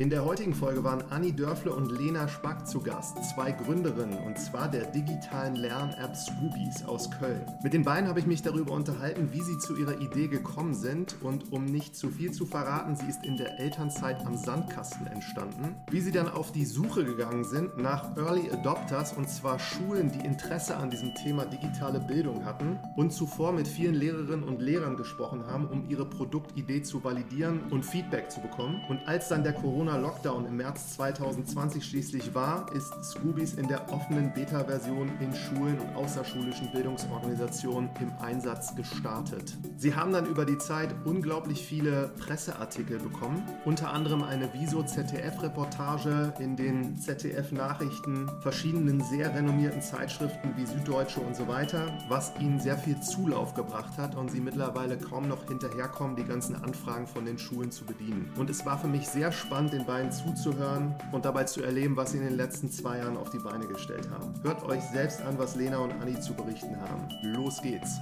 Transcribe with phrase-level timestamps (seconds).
[0.00, 4.38] In der heutigen Folge waren Anni Dörfle und Lena Spack zu Gast, zwei Gründerinnen und
[4.38, 7.44] zwar der digitalen Lern-App Scoobies aus Köln.
[7.62, 11.16] Mit den beiden habe ich mich darüber unterhalten, wie sie zu ihrer Idee gekommen sind
[11.20, 15.74] und um nicht zu viel zu verraten, sie ist in der Elternzeit am Sandkasten entstanden,
[15.90, 20.24] wie sie dann auf die Suche gegangen sind nach Early Adopters und zwar Schulen, die
[20.26, 25.46] Interesse an diesem Thema digitale Bildung hatten und zuvor mit vielen Lehrerinnen und Lehrern gesprochen
[25.46, 28.80] haben, um ihre Produktidee zu validieren und Feedback zu bekommen.
[28.88, 33.92] Und als dann der Corona Corona-Lockdown im März 2020 schließlich war, ist Scoobies in der
[33.92, 39.56] offenen Beta-Version in Schulen und außerschulischen Bildungsorganisationen im Einsatz gestartet.
[39.76, 46.56] Sie haben dann über die Zeit unglaublich viele Presseartikel bekommen, unter anderem eine Wieso-ZDF-Reportage in
[46.56, 53.00] den ZDF-Nachrichten, verschiedenen sehr renommierten Zeitschriften wie Süddeutsche und so weiter, was ihnen sehr viel
[53.00, 57.72] Zulauf gebracht hat und sie mittlerweile kaum noch hinterherkommen, die ganzen Anfragen von den Schulen
[57.72, 58.30] zu bedienen.
[58.38, 62.12] Und es war für mich sehr spannend, den beiden zuzuhören und dabei zu erleben, was
[62.12, 64.34] sie in den letzten zwei Jahren auf die Beine gestellt haben.
[64.42, 67.08] Hört euch selbst an, was Lena und Anni zu berichten haben.
[67.22, 67.98] Los geht's!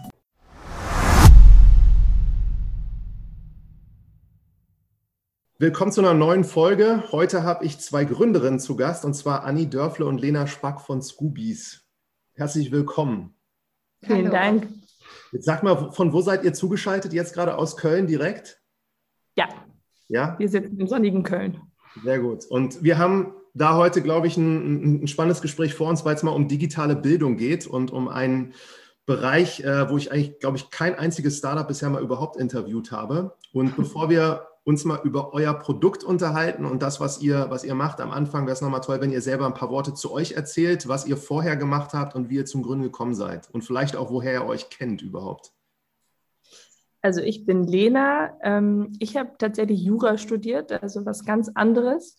[5.60, 7.04] Willkommen zu einer neuen Folge.
[7.12, 11.00] Heute habe ich zwei Gründerinnen zu Gast, und zwar Anni Dörfle und Lena Spack von
[11.00, 11.84] Scoobies.
[12.34, 13.36] Herzlich willkommen.
[14.02, 14.30] Vielen Hallo.
[14.32, 14.68] Dank.
[15.30, 17.12] Jetzt sag mal, von wo seid ihr zugeschaltet?
[17.12, 18.60] Jetzt gerade aus Köln direkt?
[19.36, 19.48] Ja,
[20.08, 20.34] ja?
[20.38, 21.60] Wir sitzen im sonnigen Köln.
[22.02, 22.44] Sehr gut.
[22.46, 26.22] Und wir haben da heute, glaube ich, ein, ein spannendes Gespräch vor uns, weil es
[26.22, 28.54] mal um digitale Bildung geht und um einen
[29.06, 33.36] Bereich, äh, wo ich eigentlich, glaube ich, kein einziges Startup bisher mal überhaupt interviewt habe.
[33.52, 37.74] Und bevor wir uns mal über euer Produkt unterhalten und das, was ihr, was ihr
[37.74, 40.32] macht, am Anfang wäre es nochmal toll, wenn ihr selber ein paar Worte zu euch
[40.32, 43.96] erzählt, was ihr vorher gemacht habt und wie ihr zum Gründen gekommen seid und vielleicht
[43.96, 45.52] auch, woher ihr euch kennt überhaupt.
[47.02, 48.36] Also ich bin Lena.
[48.42, 52.16] Ähm, ich habe tatsächlich Jura studiert, also was ganz anderes.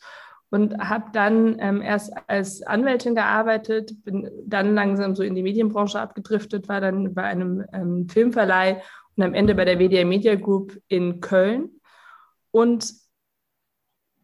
[0.52, 6.00] Und habe dann ähm, erst als Anwältin gearbeitet, bin dann langsam so in die Medienbranche
[6.00, 8.82] abgedriftet, war dann bei einem ähm, Filmverleih
[9.16, 11.70] und am Ende bei der WDR Media Group in Köln.
[12.52, 12.94] Und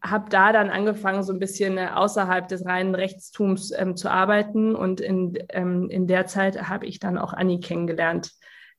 [0.02, 4.74] habe da dann angefangen, so ein bisschen äh, außerhalb des reinen Rechtstums ähm, zu arbeiten.
[4.74, 8.32] Und in, ähm, in der Zeit habe ich dann auch Anni kennengelernt,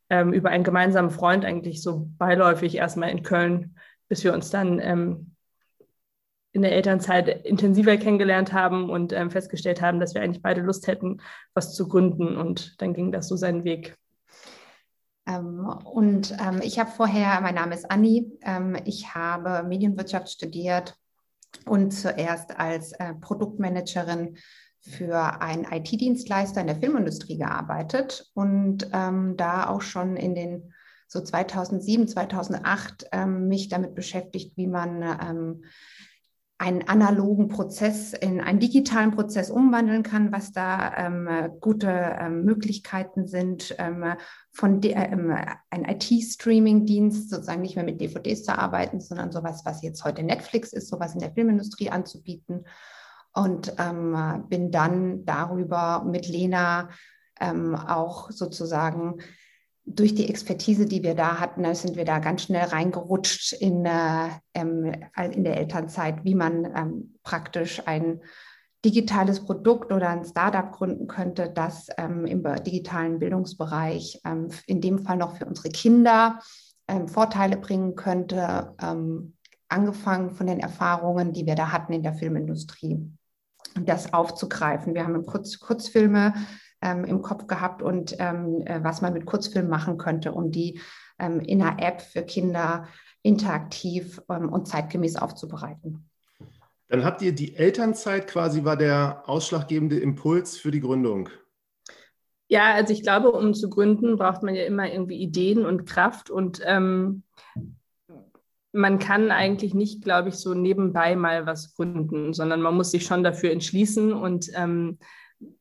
[0.09, 4.79] ähm, über einen gemeinsamen Freund eigentlich so beiläufig erstmal in Köln, bis wir uns dann
[4.79, 5.31] ähm,
[6.53, 10.87] in der Elternzeit intensiver kennengelernt haben und ähm, festgestellt haben, dass wir eigentlich beide Lust
[10.87, 11.21] hätten,
[11.53, 12.35] was zu gründen.
[12.37, 13.95] Und dann ging das so seinen Weg.
[15.27, 20.95] Ähm, und ähm, ich habe vorher, mein Name ist Anni, ähm, ich habe Medienwirtschaft studiert
[21.65, 24.37] und zuerst als äh, Produktmanagerin
[24.87, 30.73] für einen IT-Dienstleister in der Filmindustrie gearbeitet und ähm, da auch schon in den
[31.07, 35.63] so 2007, 2008 ähm, mich damit beschäftigt, wie man ähm,
[36.59, 41.29] einen analogen Prozess in einen digitalen Prozess umwandeln kann, was da ähm,
[41.61, 44.15] gute ähm, Möglichkeiten sind, ähm,
[44.51, 45.35] von ähm,
[45.69, 50.73] ein IT-Streaming-Dienst sozusagen nicht mehr mit DVDs zu arbeiten, sondern sowas, was jetzt heute Netflix
[50.73, 52.65] ist, sowas in der Filmindustrie anzubieten
[53.37, 56.89] und ähm, bin dann darüber mit Lena
[57.39, 59.19] ähm, auch sozusagen
[59.85, 64.29] durch die Expertise, die wir da hatten, sind wir da ganz schnell reingerutscht in, äh,
[64.53, 64.91] ähm,
[65.31, 68.21] in der Elternzeit, wie man ähm, praktisch ein
[68.83, 74.99] digitales Produkt oder ein Startup gründen könnte, das ähm, im digitalen Bildungsbereich ähm, in dem
[74.99, 76.39] Fall noch für unsere Kinder
[77.07, 78.73] Vorteile bringen könnte,
[79.67, 83.11] angefangen von den Erfahrungen, die wir da hatten in der Filmindustrie
[83.85, 84.93] das aufzugreifen.
[84.93, 86.33] Wir haben Kurz, Kurzfilme
[86.81, 90.79] ähm, im Kopf gehabt und ähm, äh, was man mit Kurzfilmen machen könnte, um die
[91.19, 92.87] ähm, in einer App für Kinder
[93.23, 96.09] interaktiv ähm, und zeitgemäß aufzubereiten.
[96.89, 101.29] Dann habt ihr die Elternzeit quasi war der ausschlaggebende Impuls für die Gründung.
[102.49, 106.29] Ja, also ich glaube, um zu gründen, braucht man ja immer irgendwie Ideen und Kraft.
[106.29, 107.23] Und ähm,
[108.77, 113.05] man kann eigentlich nicht, glaube ich, so nebenbei mal was gründen, sondern man muss sich
[113.05, 114.13] schon dafür entschließen.
[114.13, 114.99] Und ähm,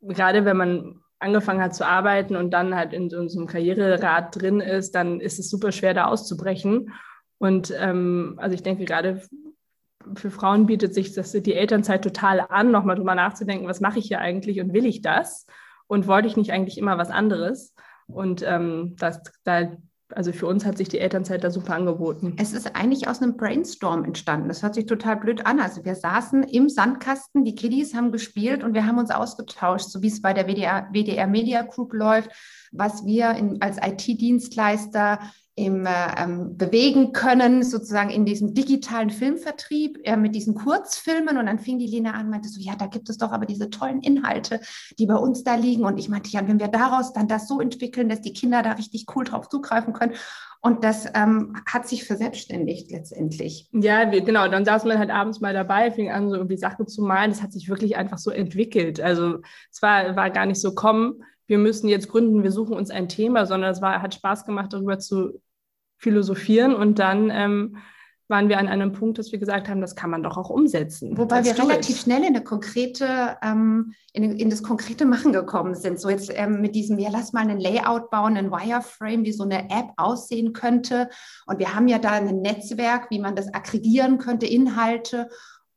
[0.03, 3.49] gerade wenn man angefangen hat zu arbeiten und dann halt in so, in so einem
[3.49, 6.93] Karriererad drin ist, dann ist es super schwer, da auszubrechen.
[7.39, 9.23] Und ähm, also ich denke, gerade
[10.15, 14.07] für Frauen bietet sich das die Elternzeit total an, nochmal drüber nachzudenken, was mache ich
[14.07, 15.47] hier eigentlich und will ich das?
[15.89, 17.75] Und wollte ich nicht eigentlich immer was anderes?
[18.09, 19.73] Und ähm, das, da
[20.15, 22.35] also für uns hat sich die Elternzeit da super angeboten.
[22.39, 24.49] Es ist eigentlich aus einem Brainstorm entstanden.
[24.49, 25.59] Das hört sich total blöd an.
[25.59, 30.03] Also wir saßen im Sandkasten, die Kiddies haben gespielt und wir haben uns ausgetauscht, so
[30.03, 32.31] wie es bei der WDR, WDR Media Group läuft,
[32.73, 35.19] was wir in, als IT-Dienstleister
[35.59, 41.39] im, ähm, bewegen können, sozusagen in diesem digitalen Filmvertrieb äh, mit diesen Kurzfilmen.
[41.39, 43.71] Und dann fing die Lena an, meinte so, ja, da gibt es doch aber diese
[43.71, 44.61] tollen Inhalte,
[44.99, 45.85] die bei uns da liegen.
[45.85, 48.73] Und ich meinte, ja, wenn wir daraus dann das so entwickeln, dass die Kinder da
[48.73, 50.13] richtig cool drauf zugreifen können.
[50.61, 53.71] Und das ähm, hat sich verselbstständigt letztendlich.
[53.73, 54.49] Ja, wir, genau.
[54.49, 57.31] Dann saß man halt abends mal dabei, fing an, so irgendwie Sachen zu malen.
[57.31, 59.01] Das hat sich wirklich einfach so entwickelt.
[59.01, 59.39] Also
[59.73, 63.09] es war, war gar nicht so, komm, wir müssen jetzt gründen, wir suchen uns ein
[63.09, 65.41] Thema, sondern es war, hat Spaß gemacht, darüber zu
[65.99, 67.77] philosophieren und dann ähm,
[68.29, 71.17] waren wir an einem Punkt, dass wir gesagt haben, das kann man doch auch umsetzen.
[71.17, 76.01] Wobei wir relativ schnell in eine konkrete, ähm, in, in, das konkrete Machen gekommen sind.
[76.01, 79.45] So jetzt ähm, mit diesem, ja, lass mal ein Layout bauen, ein Wireframe, wie so
[79.45, 81.09] eine App aussehen könnte.
[81.47, 85.29] Und wir haben ja da ein Netzwerk, wie man das aggregieren könnte, Inhalte.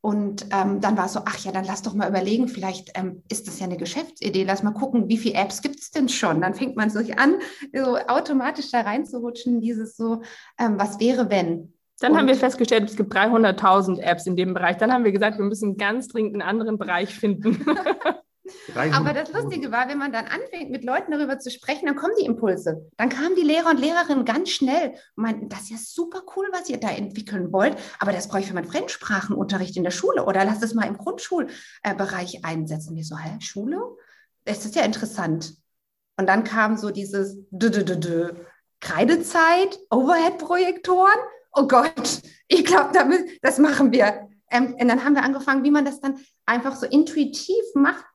[0.02, 3.24] Und ähm, dann war es so, ach ja, dann lass doch mal überlegen, vielleicht ähm,
[3.30, 6.42] ist das ja eine Geschäftsidee, lass mal gucken, wie viele Apps gibt es denn schon?
[6.42, 7.36] Dann fängt man sich an,
[7.74, 10.22] so automatisch da reinzurutschen, dieses so,
[10.58, 11.74] ähm, was wäre, wenn?
[12.00, 14.78] Dann Und haben wir festgestellt, es gibt 300.000 Apps in dem Bereich.
[14.78, 17.66] Dann haben wir gesagt, wir müssen ganz dringend einen anderen Bereich finden.
[18.76, 22.14] Aber das Lustige war, wenn man dann anfängt, mit Leuten darüber zu sprechen, dann kommen
[22.20, 22.90] die Impulse.
[22.98, 26.48] Dann kamen die Lehrer und Lehrerinnen ganz schnell und meinten, das ist ja super cool,
[26.52, 30.26] was ihr da entwickeln wollt, aber das brauche ich für meinen Fremdsprachenunterricht in der Schule
[30.26, 32.96] oder lass es mal im Grundschulbereich einsetzen.
[32.96, 33.80] Wir so, hä, Schule?
[34.46, 35.54] Das ist ja interessant.
[36.18, 37.38] Und dann kam so dieses
[38.82, 41.20] Kreidezeit, Overhead-Projektoren.
[41.54, 42.92] Oh Gott, ich glaube,
[43.42, 44.30] das machen wir.
[44.52, 48.06] Ähm, und dann haben wir angefangen, wie man das dann einfach so intuitiv macht,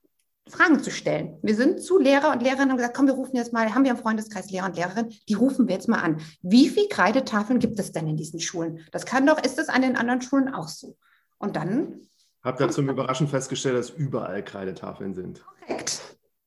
[0.48, 1.38] Fragen zu stellen.
[1.42, 3.92] Wir sind zu Lehrer und Lehrerinnen und gesagt, komm, wir rufen jetzt mal, haben wir
[3.92, 6.20] im Freundeskreis Lehrer und Lehrerinnen, die rufen wir jetzt mal an.
[6.42, 8.80] Wie viele Kreidetafeln gibt es denn in diesen Schulen?
[8.92, 10.96] Das kann doch, ist das an den anderen Schulen auch so?
[11.38, 12.00] Und dann.
[12.42, 15.42] Habt ihr zum Überraschen festgestellt, dass überall Kreidetafeln sind.
[15.66, 16.02] Korrekt.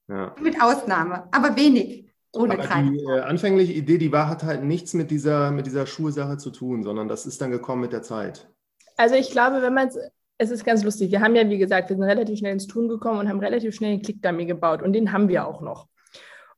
[0.08, 0.36] Ja.
[0.40, 2.08] Mit Ausnahme, aber wenig.
[2.34, 2.92] Ohne aber Kreide.
[2.92, 6.52] Die äh, anfängliche Idee, die war, hat halt nichts mit dieser, mit dieser Schulsache zu
[6.52, 8.48] tun, sondern das ist dann gekommen mit der Zeit.
[8.96, 9.98] Also ich glaube, wenn man es
[10.38, 11.12] es ist ganz lustig.
[11.12, 13.76] Wir haben ja, wie gesagt, wir sind relativ schnell ins Tun gekommen und haben relativ
[13.76, 15.88] schnell einen Click-Dummy gebaut und den haben wir auch noch.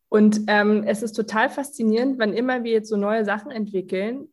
[0.09, 4.27] Und ähm, es ist total faszinierend, wann immer wir jetzt so neue Sachen entwickeln,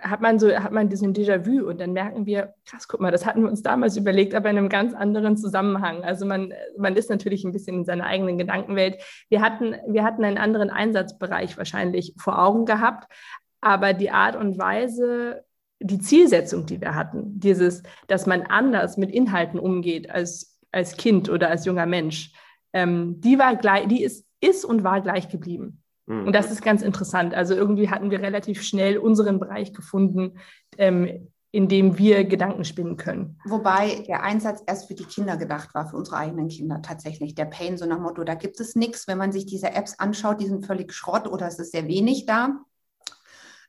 [0.00, 3.26] hat man so, hat man diesen Déjà-vu und dann merken wir, krass, guck mal, das
[3.26, 6.04] hatten wir uns damals überlegt, aber in einem ganz anderen Zusammenhang.
[6.04, 9.02] Also man, man ist natürlich ein bisschen in seiner eigenen Gedankenwelt.
[9.28, 13.12] Wir hatten, wir hatten einen anderen Einsatzbereich wahrscheinlich vor Augen gehabt,
[13.60, 15.44] aber die Art und Weise,
[15.80, 21.28] die Zielsetzung, die wir hatten, dieses, dass man anders mit Inhalten umgeht als, als Kind
[21.28, 22.32] oder als junger Mensch,
[22.72, 25.82] ähm, die war gleich, die ist, ist und war gleich geblieben.
[26.06, 26.26] Mhm.
[26.26, 27.34] Und das ist ganz interessant.
[27.34, 30.38] Also irgendwie hatten wir relativ schnell unseren Bereich gefunden,
[30.76, 33.38] ähm, in dem wir Gedanken spinnen können.
[33.46, 37.34] Wobei der Einsatz erst für die Kinder gedacht war, für unsere eigenen Kinder tatsächlich.
[37.34, 39.08] Der Pain, so nach Motto, da gibt es nichts.
[39.08, 42.26] Wenn man sich diese Apps anschaut, die sind völlig Schrott oder es ist sehr wenig
[42.26, 42.60] da.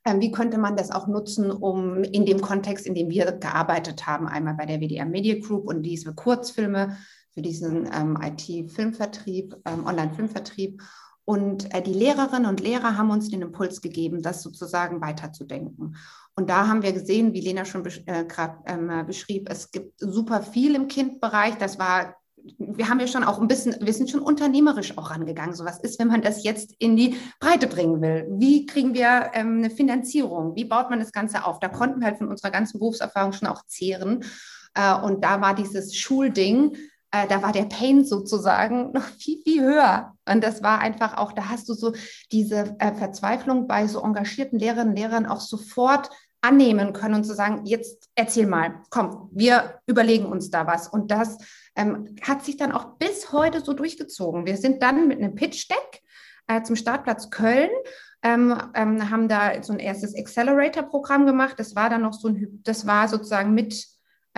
[0.06, 4.08] Ähm, wie könnte man das auch nutzen, um in dem Kontext, in dem wir gearbeitet
[4.08, 6.98] haben, einmal bei der WDR Media Group und diese Kurzfilme
[7.32, 10.82] für diesen ähm, IT-Filmvertrieb, ähm, Online-Filmvertrieb.
[11.26, 15.96] Und äh, die Lehrerinnen und Lehrer haben uns den Impuls gegeben, das sozusagen weiterzudenken.
[16.36, 20.00] Und da haben wir gesehen, wie Lena schon besch äh, grad, ähm, beschrieb, es gibt
[20.00, 21.56] super viel im Kindbereich.
[21.58, 22.16] Das war
[22.58, 25.56] wir haben ja schon auch ein bisschen, wir sind schon unternehmerisch auch rangegangen.
[25.56, 28.28] So was ist, wenn man das jetzt in die Breite bringen will?
[28.32, 30.56] Wie kriegen wir ähm, eine Finanzierung?
[30.56, 31.60] Wie baut man das Ganze auf?
[31.60, 34.24] Da konnten wir halt von unserer ganzen Berufserfahrung schon auch zehren.
[34.74, 36.76] Äh, und da war dieses Schulding,
[37.12, 40.14] äh, da war der Pain sozusagen noch viel, viel höher.
[40.28, 41.94] Und das war einfach auch, da hast du so
[42.32, 46.10] diese äh, Verzweiflung bei so engagierten Lehrerinnen und Lehrern auch sofort
[46.42, 50.88] annehmen können und zu sagen, jetzt erzähl mal, komm, wir überlegen uns da was.
[50.88, 51.38] Und das
[51.76, 54.46] ähm, hat sich dann auch bis heute so durchgezogen.
[54.46, 56.02] Wir sind dann mit einem Pitch-Deck
[56.48, 57.70] äh, zum Startplatz Köln,
[58.24, 61.56] ähm, ähm, haben da so ein erstes Accelerator-Programm gemacht.
[61.58, 63.86] Das war dann noch so ein, das war sozusagen mit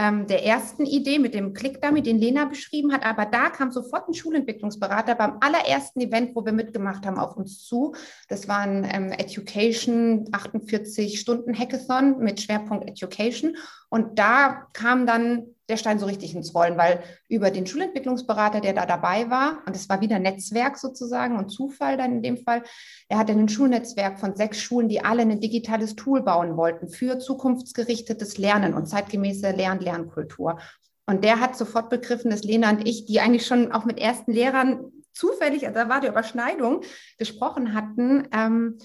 [0.02, 3.06] ähm, der ersten Idee mit dem Click-Dummy, den Lena beschrieben hat.
[3.06, 7.64] Aber da kam sofort ein Schulentwicklungsberater beim allerersten Event, wo wir mitgemacht haben, auf uns
[7.64, 7.94] zu.
[8.28, 13.58] Das war ein ähm, Education 48 Stunden Hackathon mit Schwerpunkt Education.
[13.90, 18.74] Und da kam dann der Stein so richtig ins Rollen, weil über den Schulentwicklungsberater, der
[18.74, 22.62] da dabei war, und es war wieder Netzwerk sozusagen und Zufall dann in dem Fall,
[23.10, 27.18] er hatte ein Schulnetzwerk von sechs Schulen, die alle ein digitales Tool bauen wollten für
[27.18, 30.60] zukunftsgerichtetes Lernen und zeitgemäße Lern-Lernkultur.
[31.08, 34.32] Und der hat sofort begriffen, dass Lena und ich, die eigentlich schon auch mit ersten
[34.32, 36.82] Lehrern zufällig, also da war die Überschneidung,
[37.18, 38.78] gesprochen hatten, ähm,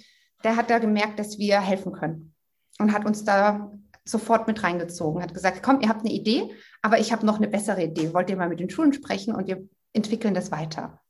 [0.45, 2.35] der hat da gemerkt, dass wir helfen können
[2.79, 3.73] und hat uns da
[4.05, 6.51] sofort mit reingezogen, hat gesagt, komm, ihr habt eine Idee,
[6.83, 8.13] aber ich habe noch eine bessere Idee.
[8.15, 11.01] Wollt ihr mal mit den Schulen sprechen und wir entwickeln das weiter?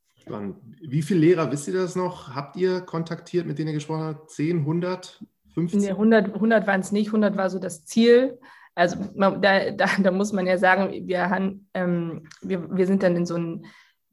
[0.80, 4.30] Wie viele Lehrer, wisst ihr das noch, habt ihr kontaktiert, mit denen ihr gesprochen habt?
[4.30, 5.24] 10, 100?
[5.54, 5.80] 50?
[5.80, 8.38] Nee, 100, 100 waren es nicht, 100 war so das Ziel.
[8.74, 13.02] Also man, da, da, da, muss man ja sagen, wir, haben, ähm, wir, wir sind
[13.02, 13.64] dann in so einem,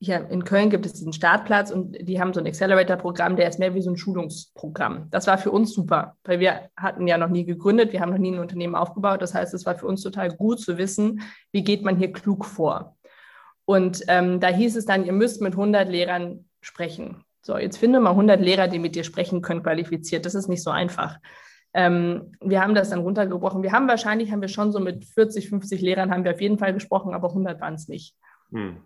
[0.04, 3.60] hier in Köln gibt es diesen Startplatz und die haben so ein Accelerator-Programm, der ist
[3.60, 5.08] mehr wie so ein Schulungsprogramm.
[5.12, 8.18] Das war für uns super, weil wir hatten ja noch nie gegründet, wir haben noch
[8.18, 9.22] nie ein Unternehmen aufgebaut.
[9.22, 12.44] Das heißt, es war für uns total gut zu wissen, wie geht man hier klug
[12.44, 12.98] vor.
[13.66, 17.24] Und ähm, da hieß es dann, ihr müsst mit 100 Lehrern sprechen.
[17.42, 20.26] So, jetzt finde mal 100 Lehrer, die mit dir sprechen können, qualifiziert.
[20.26, 21.20] Das ist nicht so einfach.
[21.74, 23.64] Ähm, wir haben das dann runtergebrochen.
[23.64, 26.58] Wir haben wahrscheinlich, haben wir schon so mit 40, 50 Lehrern haben wir auf jeden
[26.58, 28.16] Fall gesprochen, aber 100 waren es nicht.
[28.52, 28.78] Hm.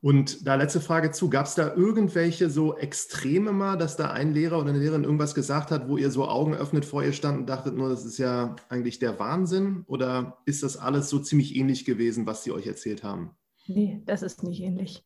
[0.00, 4.32] Und da letzte Frage zu, gab es da irgendwelche so Extreme mal, dass da ein
[4.32, 7.38] Lehrer oder eine Lehrerin irgendwas gesagt hat, wo ihr so Augen öffnet vor ihr stand
[7.38, 9.84] und dachtet nur, das ist ja eigentlich der Wahnsinn?
[9.86, 13.30] Oder ist das alles so ziemlich ähnlich gewesen, was sie euch erzählt haben?
[13.66, 15.04] Nee, das ist nicht ähnlich.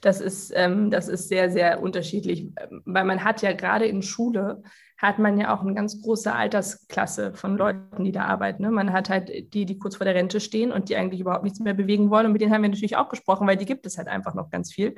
[0.00, 2.52] Das ist, ähm, das ist sehr, sehr unterschiedlich,
[2.84, 4.62] weil man hat ja gerade in Schule,
[4.98, 8.62] hat man ja auch eine ganz große Altersklasse von Leuten, die da arbeiten.
[8.62, 8.70] Ne?
[8.70, 11.60] Man hat halt die, die kurz vor der Rente stehen und die eigentlich überhaupt nichts
[11.60, 12.26] mehr bewegen wollen.
[12.26, 14.50] Und mit denen haben wir natürlich auch gesprochen, weil die gibt es halt einfach noch
[14.50, 14.94] ganz viel.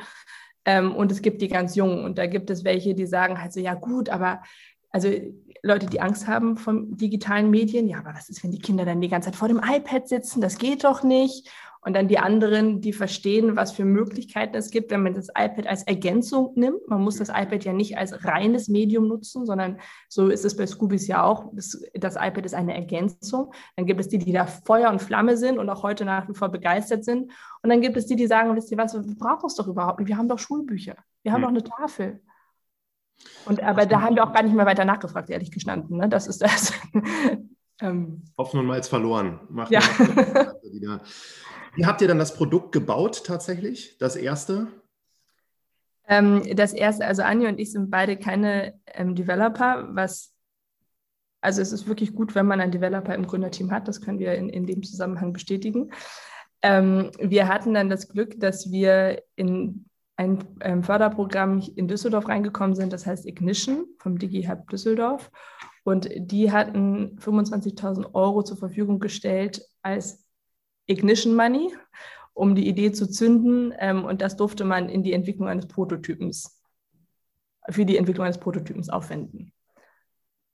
[0.64, 2.04] Ähm, und es gibt die ganz Jungen.
[2.04, 4.42] Und da gibt es welche, die sagen halt so, ja gut, aber
[4.90, 5.10] also
[5.62, 9.00] Leute, die Angst haben von digitalen Medien, ja, aber was ist, wenn die Kinder dann
[9.00, 10.40] die ganze Zeit vor dem iPad sitzen?
[10.40, 11.50] Das geht doch nicht.
[11.88, 15.66] Und dann die anderen, die verstehen, was für Möglichkeiten es gibt, wenn man das iPad
[15.66, 16.86] als Ergänzung nimmt.
[16.86, 20.66] Man muss das iPad ja nicht als reines Medium nutzen, sondern so ist es bei
[20.66, 21.50] Scoobies ja auch.
[21.54, 23.54] Das, das iPad ist eine Ergänzung.
[23.74, 26.34] Dann gibt es die, die da Feuer und Flamme sind und auch heute nach wie
[26.34, 27.32] vor begeistert sind.
[27.62, 30.00] Und dann gibt es die, die sagen, wisst ihr was, wir brauchen es doch überhaupt
[30.00, 30.08] nicht.
[30.08, 30.94] Wir haben doch Schulbücher.
[31.22, 31.54] Wir haben hm.
[31.54, 32.20] doch eine Tafel.
[33.46, 35.96] Und, aber da haben wir auch gar nicht mehr weiter nachgefragt, ehrlich gestanden.
[35.96, 36.10] Ne?
[36.10, 36.74] Das ist das.
[37.80, 39.40] ähm, Hoffen und Malz verloren.
[39.48, 39.80] Macht ja.
[41.74, 43.98] Wie habt ihr dann das Produkt gebaut tatsächlich?
[43.98, 44.68] Das erste?
[46.06, 50.34] Ähm, das erste, also Anja und ich sind beide keine ähm, Developer, was
[51.40, 54.34] also es ist wirklich gut, wenn man einen Developer im Gründerteam hat, das können wir
[54.34, 55.92] in, in dem Zusammenhang bestätigen.
[56.62, 59.84] Ähm, wir hatten dann das Glück, dass wir in
[60.16, 65.30] ein ähm, Förderprogramm in Düsseldorf reingekommen sind, das heißt Ignition vom DigiHub Düsseldorf.
[65.84, 70.27] Und die hatten 25.000 Euro zur Verfügung gestellt als
[70.88, 71.72] Ignition Money,
[72.34, 73.72] um die Idee zu zünden.
[73.78, 76.60] Ähm, und das durfte man in die Entwicklung eines Prototypens,
[77.68, 79.52] für die Entwicklung eines Prototypens aufwenden.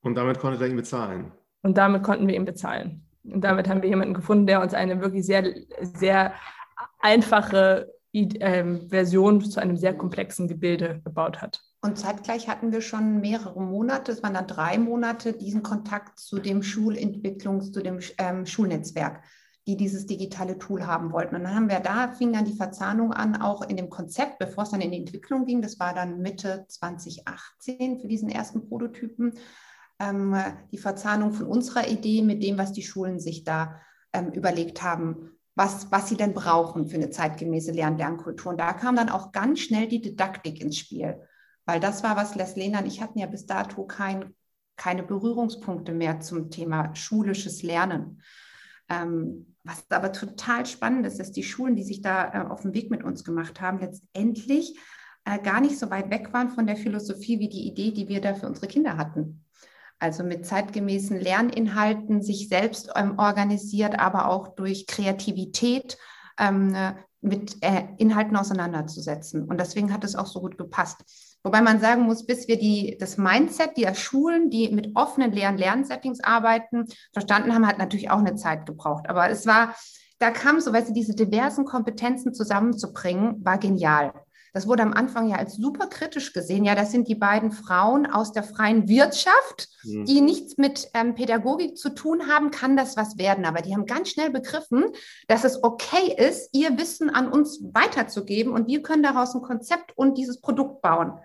[0.02, 1.32] Und damit konntet ihr ihn bezahlen?
[1.62, 3.06] Und damit konnten wir ihn bezahlen.
[3.22, 6.34] Und damit haben wir jemanden gefunden, der uns eine wirklich sehr, sehr
[7.00, 11.62] einfache ähm, Version zu einem sehr komplexen Gebilde gebaut hat.
[11.80, 16.38] Und zeitgleich hatten wir schon mehrere Monate, es waren dann drei Monate, diesen Kontakt zu
[16.38, 19.22] dem Schulentwicklungs-, zu dem ähm, Schulnetzwerk
[19.66, 21.36] die dieses digitale Tool haben wollten.
[21.36, 24.64] Und dann haben wir da, fing dann die Verzahnung an, auch in dem Konzept, bevor
[24.64, 25.62] es dann in die Entwicklung ging.
[25.62, 29.34] Das war dann Mitte 2018 für diesen ersten Prototypen.
[29.98, 30.36] Ähm,
[30.70, 33.80] die Verzahnung von unserer Idee mit dem, was die Schulen sich da
[34.12, 38.52] ähm, überlegt haben, was, was sie denn brauchen für eine zeitgemäße Lern- Lernkultur.
[38.52, 41.22] Und da kam dann auch ganz schnell die Didaktik ins Spiel,
[41.64, 44.34] weil das war, was Leslena und ich hatten ja bis dato kein,
[44.76, 48.20] keine Berührungspunkte mehr zum Thema schulisches Lernen.
[48.88, 52.74] Ähm, was aber total spannend ist, dass die Schulen, die sich da äh, auf den
[52.74, 54.78] Weg mit uns gemacht haben, letztendlich
[55.24, 58.20] äh, gar nicht so weit weg waren von der Philosophie wie die Idee, die wir
[58.20, 59.44] da für unsere Kinder hatten.
[59.98, 65.96] Also mit zeitgemäßen Lerninhalten sich selbst ähm, organisiert, aber auch durch Kreativität
[66.38, 66.76] ähm,
[67.22, 69.44] mit äh, Inhalten auseinanderzusetzen.
[69.44, 71.04] Und deswegen hat es auch so gut gepasst.
[71.44, 75.58] Wobei man sagen muss, bis wir die, das Mindset der Schulen, die mit offenen leeren
[75.58, 79.10] Lernsettings arbeiten, verstanden haben, hat natürlich auch eine Zeit gebraucht.
[79.10, 79.74] Aber es war,
[80.18, 84.14] da kam so, weißt du, diese diversen Kompetenzen zusammenzubringen, war genial.
[84.54, 86.64] Das wurde am Anfang ja als super kritisch gesehen.
[86.64, 90.04] Ja, das sind die beiden Frauen aus der freien Wirtschaft, mhm.
[90.04, 92.52] die nichts mit ähm, Pädagogik zu tun haben.
[92.52, 93.46] Kann das was werden?
[93.46, 94.84] Aber die haben ganz schnell begriffen,
[95.26, 99.92] dass es okay ist, ihr Wissen an uns weiterzugeben und wir können daraus ein Konzept
[99.98, 101.18] und dieses Produkt bauen.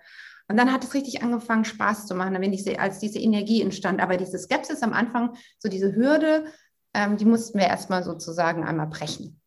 [0.48, 4.00] Und dann hat es richtig angefangen, Spaß zu machen, wenn ich, als diese Energie entstand.
[4.00, 6.46] Aber diese Skepsis am Anfang, so diese Hürde,
[6.94, 9.39] ähm, die mussten wir erstmal sozusagen einmal brechen.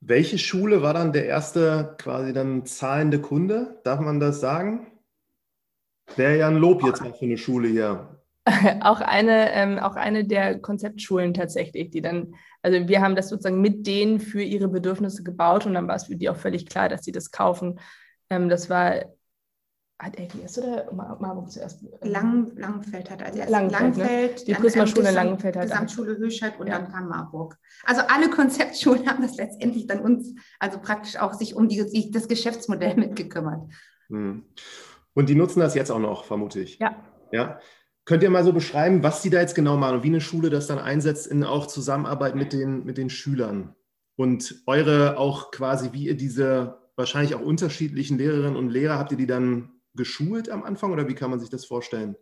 [0.00, 3.80] Welche Schule war dann der erste quasi dann zahlende Kunde?
[3.84, 4.86] Darf man das sagen?
[6.16, 8.18] Wäre ja ein Lob jetzt mal für eine Schule hier.
[8.80, 13.60] auch eine, ähm, auch eine der Konzeptschulen tatsächlich, die dann, also wir haben das sozusagen
[13.60, 16.88] mit denen für ihre Bedürfnisse gebaut und dann war es für die auch völlig klar,
[16.88, 17.78] dass sie das kaufen.
[18.30, 19.04] Ähm, das war
[19.98, 21.84] hat LGS oder Marburg zuerst?
[22.02, 24.44] Lang, Langenfeld hat als erstes Langenfeld, Langfeld, ne?
[24.46, 25.62] die Prisma-Schule Langenfeld hat.
[25.64, 26.78] Gesamtschule Höchstadt und ja.
[26.78, 27.56] dann kam Marburg.
[27.84, 32.28] Also alle Konzeptschulen haben das letztendlich dann uns, also praktisch auch sich um die, das
[32.28, 33.72] Geschäftsmodell mitgekümmert.
[34.08, 34.44] Hm.
[35.14, 36.78] Und die nutzen das jetzt auch noch, vermute ich.
[36.78, 36.96] Ja.
[37.32, 37.58] Ja.
[38.04, 40.48] Könnt ihr mal so beschreiben, was die da jetzt genau machen und wie eine Schule
[40.48, 43.74] das dann einsetzt in auch Zusammenarbeit mit den, mit den Schülern?
[44.16, 49.18] Und eure auch quasi, wie ihr diese wahrscheinlich auch unterschiedlichen Lehrerinnen und Lehrer, habt ihr
[49.18, 52.16] die dann geschult am Anfang oder wie kann man sich das vorstellen?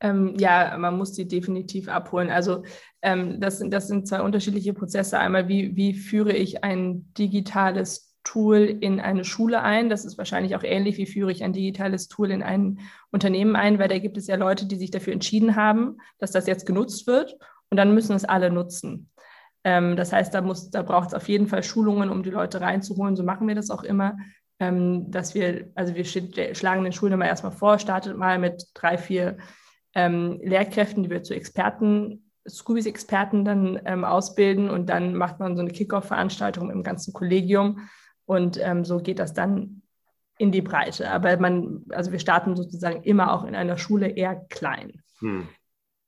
[0.00, 2.30] Ähm, ja, man muss die definitiv abholen.
[2.30, 2.62] Also
[3.02, 5.18] ähm, das, sind, das sind zwei unterschiedliche Prozesse.
[5.18, 9.88] Einmal, wie, wie führe ich ein digitales Tool in eine Schule ein?
[9.88, 13.78] Das ist wahrscheinlich auch ähnlich, wie führe ich ein digitales Tool in ein Unternehmen ein,
[13.78, 17.06] weil da gibt es ja Leute, die sich dafür entschieden haben, dass das jetzt genutzt
[17.06, 17.36] wird
[17.70, 19.10] und dann müssen es alle nutzen.
[19.64, 23.16] Ähm, das heißt, da, da braucht es auf jeden Fall Schulungen, um die Leute reinzuholen.
[23.16, 24.16] So machen wir das auch immer
[24.60, 28.98] ähm, dass wir, also wir schlagen den Schulen immer erstmal vor, startet mal mit drei,
[28.98, 29.38] vier
[29.94, 35.62] ähm, Lehrkräften, die wir zu Experten, Scoobies-Experten dann ähm, ausbilden und dann macht man so
[35.62, 37.88] eine Kickoff-Veranstaltung im ganzen Kollegium
[38.24, 39.82] und ähm, so geht das dann
[40.38, 41.10] in die Breite.
[41.10, 45.02] Aber man, also wir starten sozusagen immer auch in einer Schule eher klein.
[45.18, 45.48] Hm.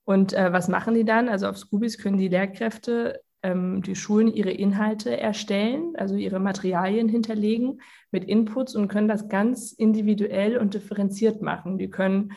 [0.04, 1.28] Und äh, was machen die dann?
[1.28, 7.08] Also auf Scoobies können die Lehrkräfte ähm, die Schulen ihre Inhalte erstellen, also ihre Materialien
[7.08, 7.80] hinterlegen
[8.10, 11.78] mit Inputs und können das ganz individuell und differenziert machen.
[11.78, 12.32] Die können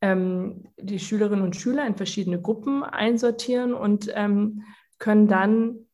[0.00, 4.62] ähm, die Schülerinnen und Schüler in verschiedene Gruppen einsortieren und ähm,
[4.98, 5.86] können dann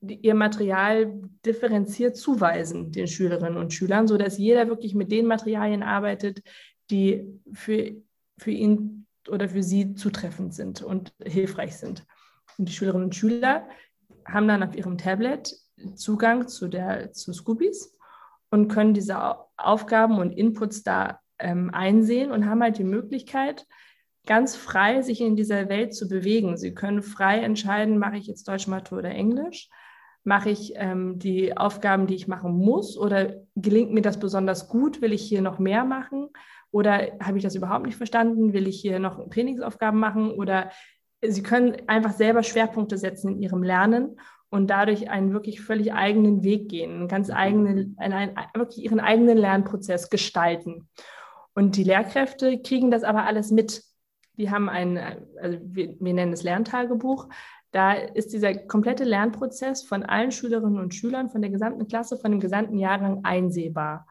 [0.00, 6.42] ihr Material differenziert zuweisen den Schülerinnen und Schülern, sodass jeder wirklich mit den Materialien arbeitet,
[6.90, 7.92] die für,
[8.38, 12.06] für ihn oder für sie zutreffend sind und hilfreich sind.
[12.58, 13.68] Und die Schülerinnen und Schüler
[14.26, 15.54] haben dann auf ihrem Tablet
[15.94, 17.96] Zugang zu, der, zu Scoobies
[18.50, 23.66] und können diese Aufgaben und Inputs da ähm, einsehen und haben halt die Möglichkeit,
[24.26, 26.56] ganz frei sich in dieser Welt zu bewegen.
[26.56, 29.68] Sie können frei entscheiden, mache ich jetzt Deutsch, Mathe oder Englisch?
[30.22, 32.98] Mache ich ähm, die Aufgaben, die ich machen muss?
[32.98, 35.00] Oder gelingt mir das besonders gut?
[35.00, 36.28] Will ich hier noch mehr machen?
[36.70, 38.52] Oder habe ich das überhaupt nicht verstanden?
[38.52, 40.30] Will ich hier noch Trainingsaufgaben machen?
[40.32, 40.70] Oder
[41.22, 46.42] Sie können einfach selber Schwerpunkte setzen in Ihrem Lernen und dadurch einen wirklich völlig eigenen
[46.42, 50.88] Weg gehen, einen ganz eigenen, einen, wirklich Ihren eigenen Lernprozess gestalten.
[51.54, 53.82] Und die Lehrkräfte kriegen das aber alles mit.
[54.36, 54.98] Die haben ein,
[55.40, 57.28] also wir, wir nennen es Lerntagebuch.
[57.70, 62.32] Da ist dieser komplette Lernprozess von allen Schülerinnen und Schülern, von der gesamten Klasse, von
[62.32, 64.06] dem gesamten Jahrgang einsehbar.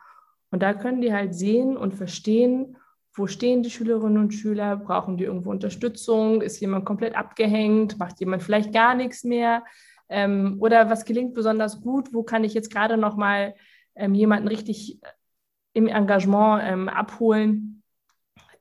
[0.51, 2.77] Und da können die halt sehen und verstehen,
[3.19, 4.77] wo stehen die Schülerinnen und Schüler?
[4.77, 6.41] Brauchen die irgendwo Unterstützung?
[6.41, 7.99] Ist jemand komplett abgehängt?
[7.99, 9.63] Macht jemand vielleicht gar nichts mehr?
[10.07, 12.13] Ähm, oder was gelingt besonders gut?
[12.13, 13.53] Wo kann ich jetzt gerade noch mal
[13.95, 14.99] ähm, jemanden richtig
[15.73, 17.83] im Engagement ähm, abholen?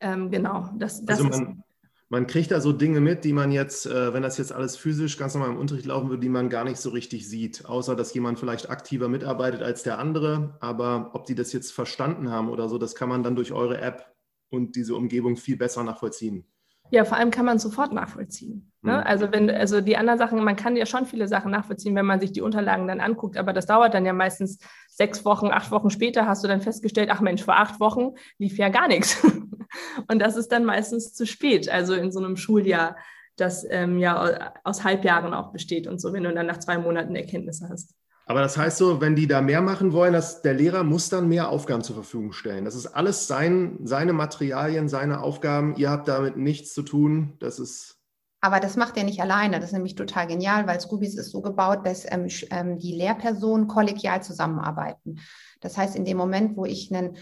[0.01, 1.65] Ähm, genau, das, das also man,
[2.09, 5.17] man, kriegt da so Dinge mit, die man jetzt, äh, wenn das jetzt alles physisch
[5.17, 8.13] ganz normal im Unterricht laufen würde, die man gar nicht so richtig sieht, außer dass
[8.13, 10.57] jemand vielleicht aktiver mitarbeitet als der andere.
[10.61, 13.81] Aber ob die das jetzt verstanden haben oder so, das kann man dann durch eure
[13.81, 14.18] App
[14.51, 16.47] und diese Umgebung viel besser nachvollziehen.
[16.91, 18.73] Ja, vor allem kann man sofort nachvollziehen.
[18.83, 18.93] Ne?
[18.93, 18.99] Mhm.
[19.05, 22.21] Also wenn, also die anderen Sachen, man kann ja schon viele Sachen nachvollziehen, wenn man
[22.21, 24.59] sich die Unterlagen dann anguckt, aber das dauert dann ja meistens
[24.89, 28.57] sechs Wochen, acht Wochen später hast du dann festgestellt, ach Mensch, vor acht Wochen lief
[28.57, 29.23] ja gar nichts.
[30.09, 32.97] Und das ist dann meistens zu spät, also in so einem Schuljahr,
[33.37, 37.15] das ähm, ja aus Halbjahren auch besteht und so, wenn du dann nach zwei Monaten
[37.15, 37.95] Erkenntnisse hast.
[38.29, 41.29] Aber das heißt so, wenn die da mehr machen wollen, dass der Lehrer muss dann
[41.29, 42.67] mehr Aufgaben zur Verfügung stellen.
[42.67, 45.75] Das ist alles sein, seine Materialien, seine Aufgaben.
[45.77, 47.33] Ihr habt damit nichts zu tun.
[47.41, 47.95] Das ist
[48.41, 49.57] aber das macht er nicht alleine.
[49.59, 53.67] Das ist nämlich total genial, weil Scoobies ist so gebaut, dass ähm, ähm, die Lehrpersonen
[53.67, 55.21] kollegial zusammenarbeiten.
[55.61, 57.17] Das heißt, in dem Moment, wo ich ein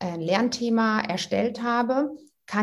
[0.00, 2.10] äh, Lernthema erstellt habe,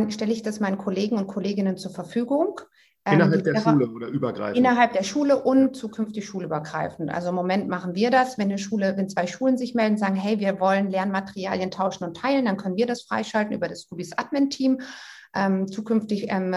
[0.10, 2.60] stelle ich das meinen Kollegen und Kolleginnen zur Verfügung.
[3.06, 4.58] Ähm, innerhalb der Lehrer, Schule oder übergreifend?
[4.58, 7.12] Innerhalb der Schule und zukünftig schulübergreifend.
[7.12, 10.16] Also im Moment machen wir das, wenn eine Schule, wenn zwei Schulen sich melden, sagen,
[10.16, 14.18] hey, wir wollen Lernmaterialien tauschen und teilen, dann können wir das freischalten über das Scoobies
[14.18, 14.82] Admin-Team.
[15.36, 16.56] Ähm, zukünftig ähm,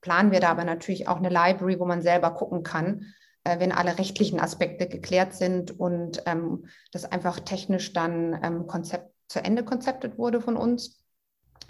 [0.00, 3.04] planen wir da aber natürlich auch eine Library, wo man selber gucken kann,
[3.44, 9.12] äh, wenn alle rechtlichen Aspekte geklärt sind und ähm, das einfach technisch dann ähm, Konzept,
[9.28, 11.04] zu Ende konzeptet wurde von uns.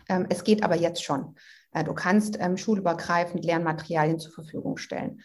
[0.08, 1.34] Ähm, es geht aber jetzt schon.
[1.84, 5.20] Du kannst ähm, schulübergreifend Lernmaterialien zur Verfügung stellen.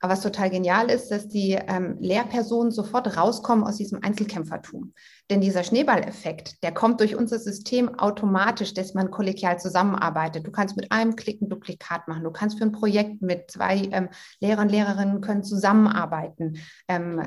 [0.00, 4.94] Aber was total genial ist, dass die ähm, Lehrpersonen sofort rauskommen aus diesem Einzelkämpfertum.
[5.28, 10.46] Denn dieser Schneeballeffekt, der kommt durch unser System automatisch, dass man kollegial zusammenarbeitet.
[10.46, 12.22] Du kannst mit einem Klick ein Duplikat machen.
[12.22, 14.08] Du kannst für ein Projekt mit zwei ähm,
[14.40, 16.58] Lehrer und Lehrerinnen können zusammenarbeiten.
[16.86, 17.20] Ähm,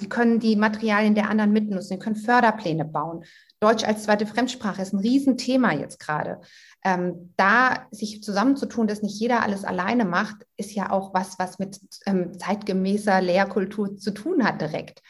[0.00, 3.24] die können die Materialien der anderen mitnutzen, die können Förderpläne bauen.
[3.64, 6.42] Deutsch als zweite Fremdsprache ist ein Riesenthema jetzt gerade.
[6.84, 11.58] Ähm, da sich zusammenzutun, dass nicht jeder alles alleine macht, ist ja auch was, was
[11.58, 15.00] mit ähm, zeitgemäßer Lehrkultur zu tun hat direkt.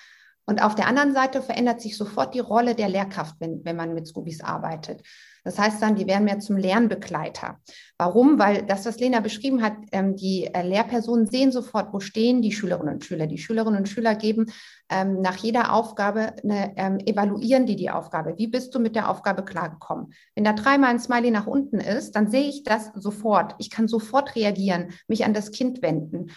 [0.47, 3.95] Und auf der anderen Seite verändert sich sofort die Rolle der Lehrkraft, wenn, wenn man
[3.95, 5.03] mit Scoobies arbeitet.
[5.43, 7.61] Das heißt dann, die werden mehr zum Lernbegleiter.
[7.99, 8.39] Warum?
[8.39, 12.53] Weil das, was Lena beschrieben hat, ähm, die äh, Lehrpersonen sehen sofort, wo stehen die
[12.53, 13.27] Schülerinnen und Schüler.
[13.27, 14.47] Die Schülerinnen und Schüler geben
[14.91, 18.35] ähm, nach jeder Aufgabe, eine, ähm, evaluieren die die Aufgabe.
[18.39, 20.15] Wie bist du mit der Aufgabe klargekommen?
[20.35, 23.55] Wenn da dreimal ein Smiley nach unten ist, dann sehe ich das sofort.
[23.59, 26.31] Ich kann sofort reagieren, mich an das Kind wenden,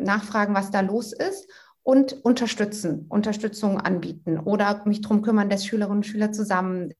[0.00, 1.48] nachfragen, was da los ist
[1.84, 6.96] und unterstützen, Unterstützung anbieten oder mich darum kümmern, dass Schülerinnen und Schüler zusammensetzen.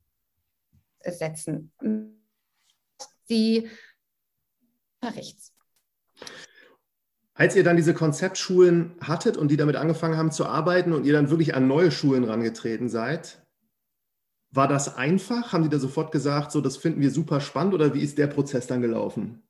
[3.27, 3.69] Sie
[5.03, 5.53] rechts.
[7.33, 11.15] Als ihr dann diese Konzeptschulen hattet und die damit angefangen haben zu arbeiten und ihr
[11.15, 13.45] dann wirklich an neue Schulen rangetreten seid,
[14.53, 15.53] war das einfach?
[15.53, 18.29] Haben die da sofort gesagt, so das finden wir super spannend oder wie ist der
[18.29, 19.43] Prozess dann gelaufen?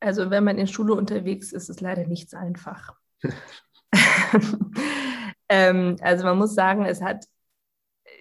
[0.00, 2.96] Also wenn man in Schule unterwegs ist, ist es leider nichts einfach.
[5.48, 7.24] ähm, also man muss sagen, es hat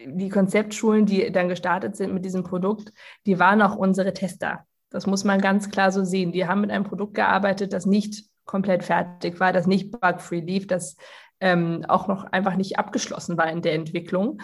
[0.05, 2.91] die Konzeptschulen, die dann gestartet sind mit diesem Produkt,
[3.25, 4.65] die waren auch unsere Tester.
[4.89, 6.31] Das muss man ganz klar so sehen.
[6.31, 10.67] Die haben mit einem Produkt gearbeitet, das nicht komplett fertig war, das nicht bug-free lief,
[10.67, 10.97] das
[11.39, 14.41] ähm, auch noch einfach nicht abgeschlossen war in der Entwicklung.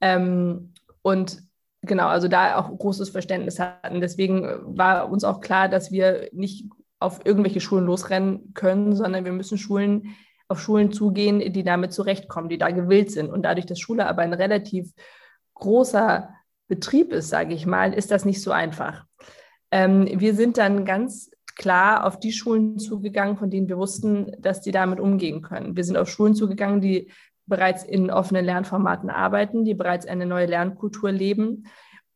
[0.00, 1.42] Ähm, und
[1.82, 4.00] genau, also da auch großes Verständnis hatten.
[4.00, 6.66] Deswegen war uns auch klar, dass wir nicht
[6.98, 10.14] auf irgendwelche Schulen losrennen können, sondern wir müssen Schulen
[10.52, 13.30] auf Schulen zugehen, die damit zurechtkommen, die da gewillt sind.
[13.30, 14.92] Und dadurch, dass Schule aber ein relativ
[15.54, 16.28] großer
[16.68, 19.04] Betrieb ist, sage ich mal, ist das nicht so einfach.
[19.70, 24.60] Ähm, wir sind dann ganz klar auf die Schulen zugegangen, von denen wir wussten, dass
[24.60, 25.76] die damit umgehen können.
[25.76, 27.10] Wir sind auf Schulen zugegangen, die
[27.46, 31.64] bereits in offenen Lernformaten arbeiten, die bereits eine neue Lernkultur leben,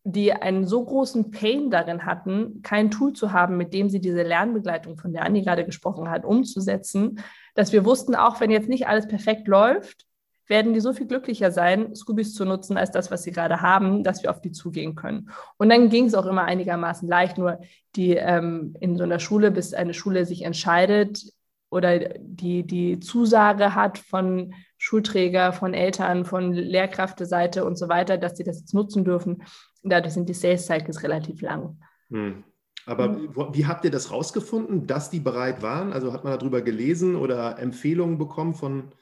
[0.05, 4.23] die einen so großen Pain darin hatten, kein Tool zu haben, mit dem sie diese
[4.23, 7.19] Lernbegleitung, von der Anni gerade gesprochen hat, umzusetzen,
[7.57, 10.07] dass wir wussten, auch wenn jetzt nicht alles perfekt läuft,
[10.49, 14.05] werden die so viel glücklicher sein, Scoobies zu nutzen, als das, was sie gerade haben,
[14.05, 15.31] dass wir auf die zugehen können.
[15.57, 17.59] Und dann ging es auch immer einigermaßen leicht, nur
[17.97, 21.33] die ähm, in so einer Schule, bis eine Schule sich entscheidet
[21.69, 28.37] oder die, die Zusage hat von Schulträger, von Eltern, von Lehrkräfteseite und so weiter, dass
[28.37, 29.43] sie das jetzt nutzen dürfen.
[29.83, 31.81] Dadurch sind die Sales Cycles relativ lang.
[32.11, 32.45] Hm.
[32.87, 33.29] Aber mhm.
[33.53, 35.93] wie habt ihr das rausgefunden, dass die bereit waren?
[35.93, 38.93] Also hat man darüber gelesen oder Empfehlungen bekommen von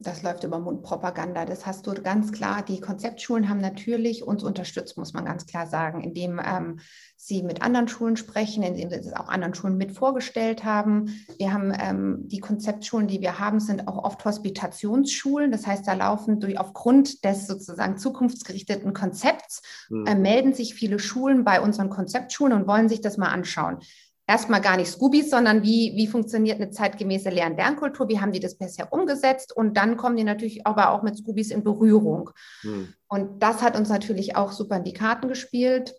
[0.00, 1.44] das läuft über Mundpropaganda.
[1.44, 2.62] Das hast du ganz klar.
[2.62, 6.78] Die Konzeptschulen haben natürlich uns unterstützt, muss man ganz klar sagen, indem ähm,
[7.16, 11.24] sie mit anderen Schulen sprechen, indem sie es auch anderen Schulen mit vorgestellt haben.
[11.38, 15.50] Wir haben ähm, die Konzeptschulen, die wir haben, sind auch oft Hospitationsschulen.
[15.50, 20.06] Das heißt, da laufen durch aufgrund des sozusagen zukunftsgerichteten Konzepts mhm.
[20.06, 23.78] äh, melden sich viele Schulen bei unseren Konzeptschulen und wollen sich das mal anschauen
[24.28, 28.56] erstmal gar nicht Scoobies, sondern wie, wie funktioniert eine zeitgemäße Lern-Lernkultur, wie haben die das
[28.56, 32.30] bisher umgesetzt und dann kommen die natürlich aber auch mit Scoobies in Berührung.
[32.60, 32.92] Hm.
[33.08, 35.94] Und das hat uns natürlich auch super in die Karten gespielt.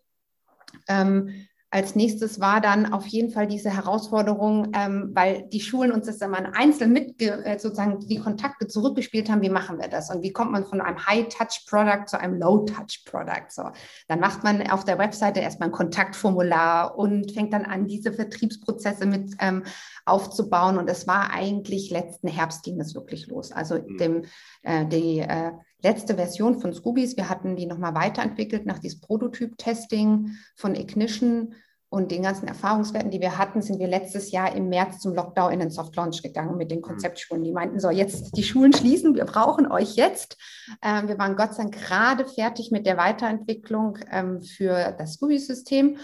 [0.87, 6.07] Ähm, als nächstes war dann auf jeden Fall diese Herausforderung, ähm, weil die Schulen uns
[6.07, 10.23] das immer einzeln mit äh, sozusagen die Kontakte zurückgespielt haben, wie machen wir das und
[10.23, 13.49] wie kommt man von einem High-Touch-Product zu einem Low-Touch-Product.
[13.49, 13.63] So,
[14.07, 19.05] dann macht man auf der Webseite erstmal ein Kontaktformular und fängt dann an, diese Vertriebsprozesse
[19.05, 19.63] mit ähm,
[20.05, 20.79] aufzubauen.
[20.79, 23.51] Und es war eigentlich letzten Herbst ging es wirklich los.
[23.51, 23.97] Also mhm.
[23.97, 24.21] dem,
[24.63, 27.17] äh, die äh, letzte Version von Scoobies.
[27.17, 31.55] Wir hatten die nochmal weiterentwickelt nach diesem Prototyp-Testing von Ignition
[31.91, 35.51] und den ganzen Erfahrungswerten, die wir hatten, sind wir letztes Jahr im März zum Lockdown
[35.51, 36.83] in den Soft Launch gegangen mit den mhm.
[36.83, 37.43] Konzeptschulen.
[37.43, 40.37] Die meinten so, jetzt die Schulen schließen, wir brauchen euch jetzt.
[40.83, 45.97] Ähm, wir waren Gott sei Dank gerade fertig mit der Weiterentwicklung ähm, für das Scooby-System.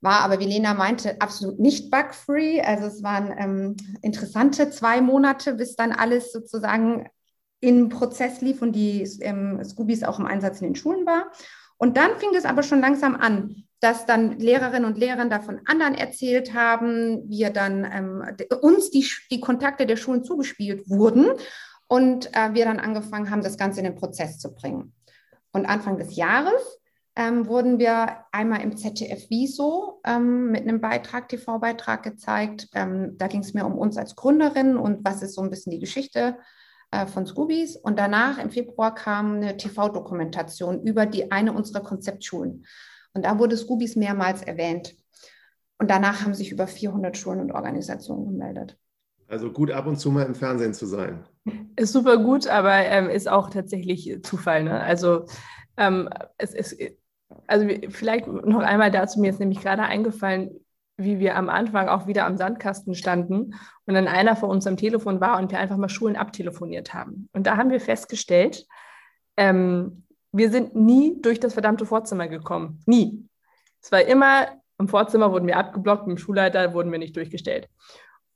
[0.00, 2.62] War aber, wie Lena meinte, absolut nicht bug-free.
[2.62, 7.06] Also es waren ähm, interessante zwei Monate, bis dann alles sozusagen
[7.60, 11.30] im Prozess lief und die ähm, Scoobies auch im Einsatz in den Schulen war.
[11.76, 15.94] Und dann fing es aber schon langsam an, dass dann Lehrerinnen und Lehrer davon anderen
[15.94, 18.24] erzählt haben, wir dann ähm,
[18.60, 21.26] uns die, die Kontakte der Schulen zugespielt wurden
[21.86, 24.92] und äh, wir dann angefangen haben, das Ganze in den Prozess zu bringen.
[25.52, 26.80] Und Anfang des Jahres
[27.14, 32.68] ähm, wurden wir einmal im ZDF Wieso ähm, mit einem Beitrag, TV-Beitrag gezeigt.
[32.74, 35.70] Ähm, da ging es mir um uns als Gründerin und was ist so ein bisschen
[35.70, 36.36] die Geschichte
[36.90, 37.76] äh, von Scoobies.
[37.76, 42.64] Und danach im Februar kam eine TV-Dokumentation über die eine unserer Konzeptschulen.
[43.12, 44.94] Und da wurde Scoobies mehrmals erwähnt.
[45.78, 48.76] Und danach haben sich über 400 Schulen und Organisationen gemeldet.
[49.28, 51.24] Also gut ab und zu mal im Fernsehen zu sein.
[51.76, 54.64] Ist super gut, aber ähm, ist auch tatsächlich Zufall.
[54.64, 54.80] Ne?
[54.80, 55.26] Also
[55.76, 56.76] ähm, es ist,
[57.46, 60.58] also vielleicht noch einmal dazu, mir ist nämlich gerade eingefallen,
[60.98, 63.54] wie wir am Anfang auch wieder am Sandkasten standen
[63.86, 67.28] und dann einer vor uns am Telefon war und wir einfach mal Schulen abtelefoniert haben.
[67.32, 68.66] Und da haben wir festgestellt,
[69.36, 72.80] ähm, wir sind nie durch das verdammte Vorzimmer gekommen.
[72.84, 73.24] Nie.
[73.80, 77.68] Es war immer, im Vorzimmer wurden wir abgeblockt, mit dem Schulleiter wurden wir nicht durchgestellt.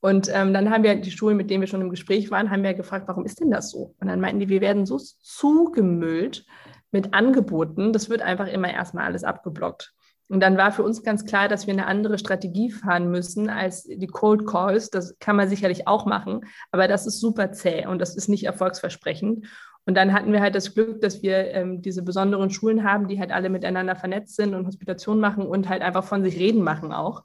[0.01, 2.63] Und ähm, dann haben wir die Schulen, mit denen wir schon im Gespräch waren, haben
[2.63, 3.95] wir gefragt, warum ist denn das so?
[4.01, 6.47] Und dann meinten die, wir werden so zugemüllt
[6.93, 9.95] mit Angeboten, das wird einfach immer erstmal alles abgeblockt.
[10.33, 13.83] Und dann war für uns ganz klar, dass wir eine andere Strategie fahren müssen als
[13.83, 14.89] die Cold Calls.
[14.89, 18.45] Das kann man sicherlich auch machen, aber das ist super zäh und das ist nicht
[18.45, 19.45] erfolgsversprechend.
[19.85, 23.21] Und dann hatten wir halt das Glück, dass wir ähm, diese besonderen Schulen haben, die
[23.21, 26.95] halt alle miteinander vernetzt sind und Hospitation machen und halt einfach von sich reden machen
[26.95, 27.25] auch.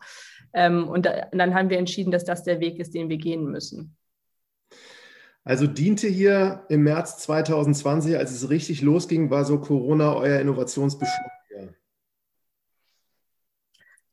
[0.52, 3.17] Ähm, und, da, und dann haben wir entschieden, dass das der Weg ist, den wir
[3.17, 3.96] gehen müssen.
[5.46, 11.37] Also diente hier im März 2020, als es richtig losging, war so Corona euer Innovationsbeschleuniger.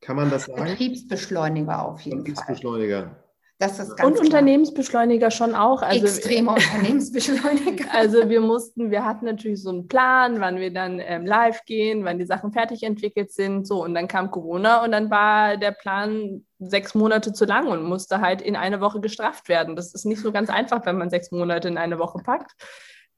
[0.04, 0.64] Kann man das sagen?
[0.64, 3.02] Betriebsbeschleuniger auf jeden Betriebsbeschleuniger.
[3.02, 3.24] Fall.
[3.58, 4.24] Das ist ganz Und klar.
[4.24, 5.80] Unternehmensbeschleuniger schon auch.
[5.80, 7.86] Also, Extremer Unternehmensbeschleuniger.
[7.92, 12.04] Also wir mussten, wir hatten natürlich so einen Plan, wann wir dann ähm, live gehen,
[12.04, 13.66] wann die Sachen fertig entwickelt sind.
[13.66, 17.84] So, und dann kam Corona und dann war der Plan sechs Monate zu lang und
[17.84, 19.76] musste halt in eine Woche gestrafft werden.
[19.76, 22.52] Das ist nicht so ganz einfach, wenn man sechs Monate in eine Woche packt.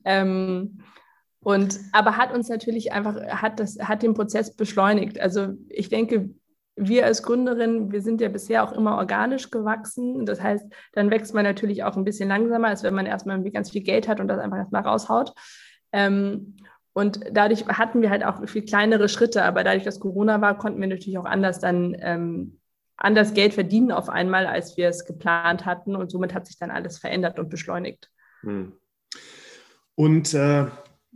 [0.05, 0.83] Ähm,
[1.41, 5.19] und aber hat uns natürlich einfach, hat das, hat den Prozess beschleunigt.
[5.19, 6.31] Also ich denke,
[6.77, 10.27] wir als Gründerin, wir sind ja bisher auch immer organisch gewachsen.
[10.27, 13.71] Das heißt, dann wächst man natürlich auch ein bisschen langsamer, als wenn man erstmal ganz
[13.71, 15.33] viel Geld hat und das einfach erstmal raushaut.
[15.93, 16.57] Ähm,
[16.93, 20.81] und dadurch hatten wir halt auch viel kleinere Schritte, aber dadurch, dass Corona war, konnten
[20.81, 22.59] wir natürlich auch anders dann ähm,
[22.97, 25.97] anders Geld verdienen auf einmal, als wir es geplant hatten.
[25.97, 28.11] Und somit hat sich dann alles verändert und beschleunigt.
[28.41, 28.73] Hm.
[29.95, 30.67] Und äh,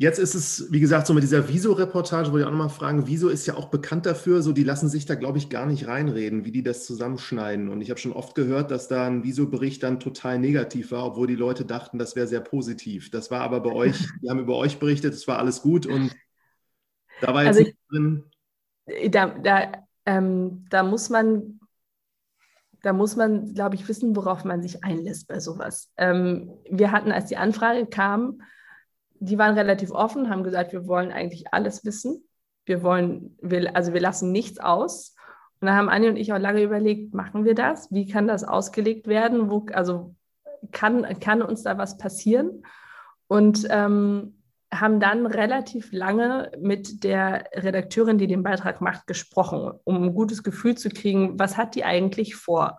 [0.01, 3.29] Jetzt ist es, wie gesagt, so mit dieser Viso-Reportage, wollte ich auch nochmal fragen, Viso
[3.29, 6.47] ist ja auch bekannt dafür, so die lassen sich da, glaube ich, gar nicht reinreden,
[6.47, 7.69] wie die das zusammenschneiden.
[7.69, 11.27] Und ich habe schon oft gehört, dass da ein Viso-Bericht dann total negativ war, obwohl
[11.27, 13.11] die Leute dachten, das wäre sehr positiv.
[13.11, 16.17] Das war aber bei euch, die haben über euch berichtet, es war alles gut und
[17.21, 18.25] da war jetzt also ich, drin.
[19.11, 19.73] Da, da,
[20.07, 21.61] ähm, da muss man
[22.83, 25.93] da muss man, glaube ich, wissen, worauf man sich einlässt bei sowas.
[25.99, 28.41] Ähm, wir hatten, als die Anfrage kam,
[29.21, 32.25] die waren relativ offen, haben gesagt, wir wollen eigentlich alles wissen.
[32.65, 35.15] Wir wollen, wir, also wir lassen nichts aus.
[35.61, 37.93] Und da haben Anni und ich auch lange überlegt, machen wir das?
[37.93, 39.51] Wie kann das ausgelegt werden?
[39.51, 40.15] Wo, also
[40.73, 42.65] kann, kann uns da was passieren?
[43.29, 44.41] Und ähm,
[44.73, 50.43] haben dann relativ lange mit der Redakteurin, die den Beitrag macht, gesprochen, um ein gutes
[50.43, 52.79] Gefühl zu kriegen, was hat die eigentlich vor?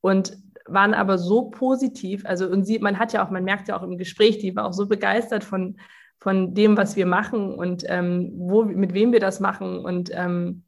[0.00, 0.36] Und
[0.72, 2.24] waren aber so positiv.
[2.26, 4.66] Also, und sie, man hat ja auch, man merkt ja auch im Gespräch, die war
[4.66, 5.76] auch so begeistert von,
[6.18, 10.64] von dem, was wir machen und ähm, wo, mit wem wir das machen und ähm,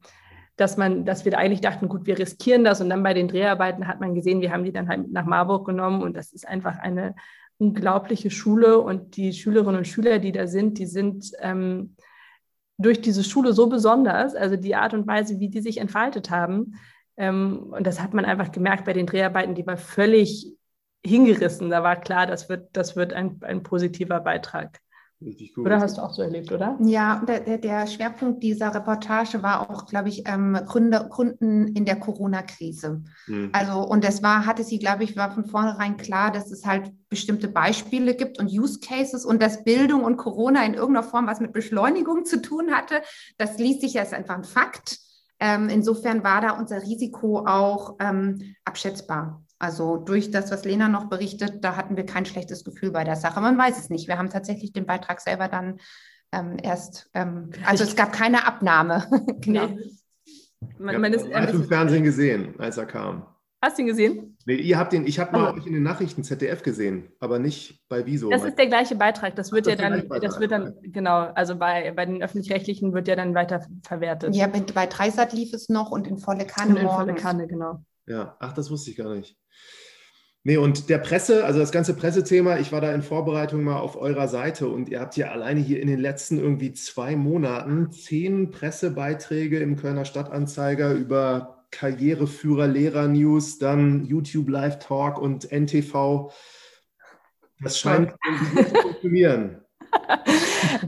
[0.55, 2.79] dass man, dass wir da eigentlich dachten, gut, wir riskieren das.
[2.79, 5.65] Und dann bei den Dreharbeiten hat man gesehen, wir haben die dann halt nach Marburg
[5.65, 7.15] genommen und das ist einfach eine
[7.57, 8.79] unglaubliche Schule.
[8.79, 11.95] Und die Schülerinnen und Schüler, die da sind, die sind ähm,
[12.77, 16.75] durch diese Schule so besonders, also die Art und Weise, wie die sich entfaltet haben,
[17.15, 20.57] und das hat man einfach gemerkt bei den Dreharbeiten, die war völlig
[21.05, 21.69] hingerissen.
[21.69, 24.79] Da war klar, das wird, das wird ein, ein positiver Beitrag.
[25.25, 25.65] Richtig gut.
[25.65, 26.77] Oder hast du auch so erlebt, oder?
[26.81, 31.97] Ja, der, der Schwerpunkt dieser Reportage war auch, glaube ich, ähm, Gründe, Gründen in der
[31.97, 33.03] Corona-Krise.
[33.27, 33.49] Mhm.
[33.53, 36.91] Also, und das war, hatte sie, glaube ich, war von vornherein klar, dass es halt
[37.09, 41.39] bestimmte Beispiele gibt und Use Cases und dass Bildung und Corona in irgendeiner Form was
[41.39, 43.01] mit Beschleunigung zu tun hatte.
[43.37, 44.97] Das liest sich als einfach ein Fakt.
[45.45, 49.43] Ähm, insofern war da unser Risiko auch ähm, abschätzbar.
[49.59, 53.17] Also durch das, was Lena noch berichtet, da hatten wir kein schlechtes Gefühl bei der
[53.17, 53.41] Sache.
[53.41, 54.07] Man weiß es nicht.
[54.07, 55.81] Wir haben tatsächlich den Beitrag selber dann
[56.31, 59.05] ähm, erst, ähm, also es gab keine Abnahme.
[59.41, 59.67] genau.
[59.67, 59.91] Nee.
[60.79, 63.25] Man, man ist, live im Fernsehen gesehen, als er kam.
[63.63, 64.37] Hast du ihn gesehen?
[64.45, 67.87] Nee, ihr habt den, ich habe mal euch in den Nachrichten ZDF gesehen, aber nicht
[67.87, 68.29] bei Wieso.
[68.29, 69.37] Das ist der gleiche Beitrag.
[69.37, 73.07] Das wird Ach, ja dann, das wird dann, genau, also bei, bei den öffentlich-rechtlichen wird
[73.07, 74.35] ja dann weiter verwertet.
[74.35, 76.71] Ja, bei Dreisat lief es noch und in volle Kanne.
[76.71, 77.85] Und in volle Kanne, genau.
[78.05, 79.37] Ja, ach, das wusste ich gar nicht.
[80.43, 83.95] Nee, und der Presse, also das ganze Pressethema, ich war da in Vorbereitung mal auf
[83.95, 88.51] eurer Seite und ihr habt ja alleine hier in den letzten irgendwie zwei Monaten zehn
[88.51, 96.31] Pressebeiträge im Kölner Stadtanzeiger über Karriereführer, Lehrer-News, dann YouTube Live Talk und NTV.
[97.61, 99.59] Das scheint zu funktionieren.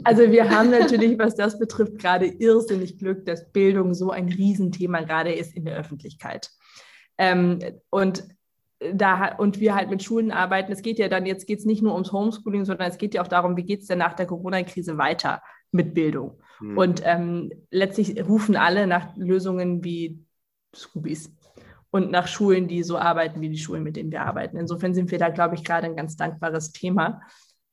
[0.03, 5.01] Also wir haben natürlich, was das betrifft, gerade irrsinnig Glück, dass Bildung so ein Riesenthema
[5.01, 6.49] gerade ist in der Öffentlichkeit.
[7.17, 8.27] Ähm, und
[8.93, 10.71] da und wir halt mit Schulen arbeiten.
[10.71, 13.21] Es geht ja dann, jetzt geht es nicht nur ums Homeschooling, sondern es geht ja
[13.21, 16.39] auch darum, wie geht es denn nach der Corona-Krise weiter mit Bildung.
[16.59, 16.77] Mhm.
[16.77, 20.25] Und ähm, letztlich rufen alle nach Lösungen wie
[20.75, 21.31] Scoobies.
[21.91, 24.57] und nach Schulen, die so arbeiten wie die Schulen, mit denen wir arbeiten.
[24.57, 27.21] Insofern sind wir da, glaube ich, gerade ein ganz dankbares Thema.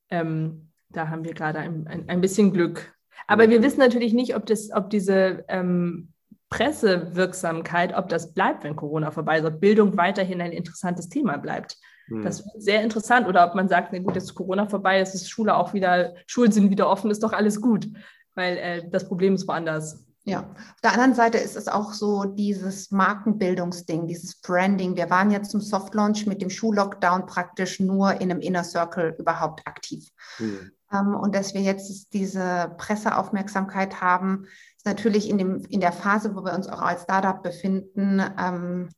[0.09, 2.93] Ähm, da haben wir gerade ein, ein, ein, bisschen Glück.
[3.27, 6.13] Aber wir wissen natürlich nicht, ob, das, ob diese ähm,
[6.49, 11.77] Pressewirksamkeit, ob das bleibt, wenn Corona vorbei ist, ob Bildung weiterhin ein interessantes Thema bleibt.
[12.07, 12.23] Hm.
[12.23, 13.27] Das wird sehr interessant.
[13.27, 16.13] Oder ob man sagt, na gut, jetzt ist Corona vorbei, jetzt ist Schule auch wieder,
[16.27, 17.87] Schulen sind wieder offen, ist doch alles gut.
[18.35, 20.05] Weil äh, das Problem ist woanders.
[20.25, 24.95] Ja, auf der anderen Seite ist es auch so dieses Markenbildungsding, dieses Branding.
[24.95, 29.67] Wir waren jetzt zum Softlaunch mit dem Schullockdown praktisch nur in einem Inner Circle überhaupt
[29.67, 30.09] aktiv.
[30.39, 30.71] Mhm.
[30.93, 34.45] Ähm, und dass wir jetzt diese Presseaufmerksamkeit haben,
[34.77, 38.89] ist natürlich in, dem, in der Phase, wo wir uns auch als Startup befinden, ähm,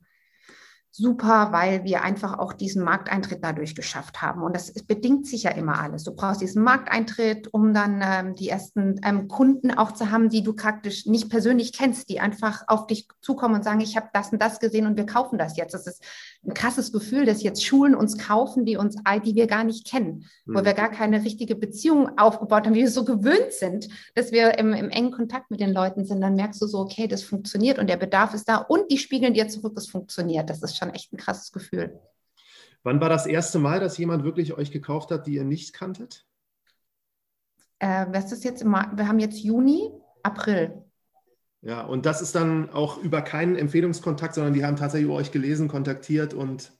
[0.97, 4.43] super, weil wir einfach auch diesen Markteintritt dadurch geschafft haben.
[4.43, 6.03] Und das bedingt sich ja immer alles.
[6.03, 10.41] Du brauchst diesen Markteintritt, um dann ähm, die ersten ähm, Kunden auch zu haben, die
[10.41, 14.31] du praktisch nicht persönlich kennst, die einfach auf dich zukommen und sagen, ich habe das
[14.31, 15.73] und das gesehen und wir kaufen das jetzt.
[15.73, 16.01] Das ist
[16.45, 20.25] ein krasses Gefühl, dass jetzt Schulen uns kaufen, die uns, die wir gar nicht kennen,
[20.45, 20.55] mhm.
[20.55, 24.57] wo wir gar keine richtige Beziehung aufgebaut haben, wie wir so gewöhnt sind, dass wir
[24.57, 26.21] im, im engen Kontakt mit den Leuten sind.
[26.21, 29.33] Dann merkst du so, okay, das funktioniert und der Bedarf ist da und die spiegeln
[29.33, 30.49] dir zurück, es funktioniert.
[30.49, 31.99] Das ist schon echt ein krasses Gefühl.
[32.83, 36.25] Wann war das erste Mal, dass jemand wirklich euch gekauft hat, die ihr nicht kanntet?
[37.79, 38.63] Äh, was ist jetzt?
[38.63, 39.91] Wir haben jetzt Juni,
[40.23, 40.83] April.
[41.61, 45.31] Ja, und das ist dann auch über keinen Empfehlungskontakt, sondern die haben tatsächlich über euch
[45.31, 46.71] gelesen, kontaktiert und.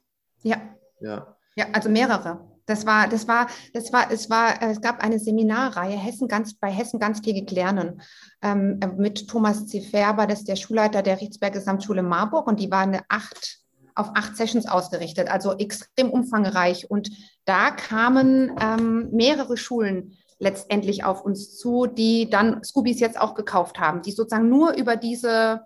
[0.44, 0.58] Ja.
[1.00, 1.36] Ja.
[1.56, 2.52] Ja, also mehrere.
[2.68, 6.72] Das war, das war, das war, es war, es gab eine Seminarreihe Hessen ganz, bei
[6.72, 8.02] Hessen ganztägig lernen
[8.42, 9.82] ähm, mit Thomas C.
[9.82, 13.60] Färber, das ist der Schulleiter der Richtsberg Gesamtschule Marburg und die war eine acht,
[13.96, 16.92] auf acht Sessions ausgerichtet, also extrem umfangreich.
[16.92, 17.10] Und
[17.46, 23.80] da kamen ähm, mehrere Schulen letztendlich auf uns zu, die dann Scoobies jetzt auch gekauft
[23.80, 25.62] haben, die sozusagen nur über diese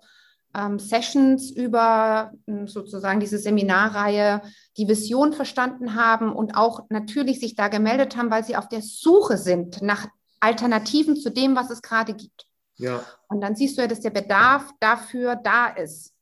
[0.54, 4.42] ähm, Sessions, über hm, sozusagen diese Seminarreihe
[4.76, 8.82] die Vision verstanden haben und auch natürlich sich da gemeldet haben, weil sie auf der
[8.82, 10.06] Suche sind nach
[10.40, 12.46] Alternativen zu dem, was es gerade gibt.
[12.76, 13.04] Ja.
[13.28, 16.14] Und dann siehst du ja, dass der Bedarf dafür da ist.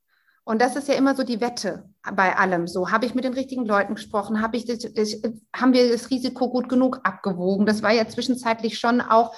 [0.48, 2.68] Und das ist ja immer so die Wette bei allem.
[2.68, 4.40] So, habe ich mit den richtigen Leuten gesprochen?
[4.40, 5.14] Habe ich das, das,
[5.54, 7.66] haben wir das Risiko gut genug abgewogen?
[7.66, 9.34] Das war ja zwischenzeitlich schon auch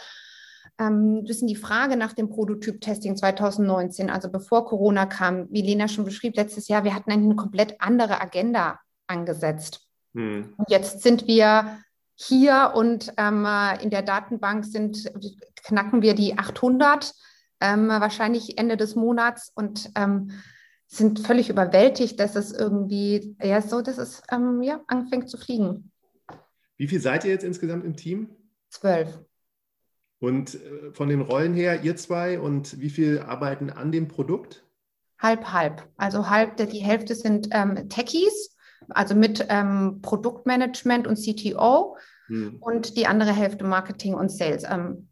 [0.78, 6.04] ähm, bisschen die Frage nach dem Prototyp-Testing 2019, also bevor Corona kam, wie Lena schon
[6.04, 9.80] beschrieb, letztes Jahr, wir hatten eine komplett andere Agenda angesetzt.
[10.14, 10.54] Hm.
[10.58, 11.78] Und jetzt sind wir
[12.14, 13.48] hier und ähm,
[13.80, 15.10] in der Datenbank sind,
[15.64, 17.12] knacken wir die 800,
[17.60, 20.30] ähm, wahrscheinlich Ende des Monats und ähm,
[20.90, 25.92] sind völlig überwältigt, dass es irgendwie, ja, so, dass es ähm, ja, anfängt zu fliegen.
[26.76, 28.28] Wie viel seid ihr jetzt insgesamt im Team?
[28.70, 29.20] Zwölf.
[30.18, 34.64] Und äh, von den Rollen her, ihr zwei, und wie viel arbeiten an dem Produkt?
[35.20, 35.86] Halb, halb.
[35.96, 38.56] Also halb, die Hälfte sind ähm, Techies,
[38.88, 42.56] also mit ähm, Produktmanagement und CTO hm.
[42.60, 44.64] und die andere Hälfte Marketing und Sales.
[44.64, 45.08] Ähm,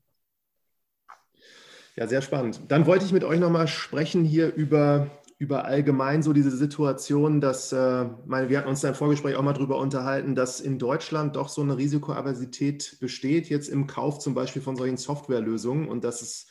[1.95, 2.63] ja, sehr spannend.
[2.67, 7.73] Dann wollte ich mit euch nochmal sprechen hier über über allgemein so diese Situation, dass,
[7.73, 11.37] äh, meine, wir hatten uns da im Vorgespräch auch mal drüber unterhalten, dass in Deutschland
[11.37, 16.23] doch so eine Risikoaversität besteht, jetzt im Kauf zum Beispiel von solchen Softwarelösungen und dass
[16.23, 16.49] es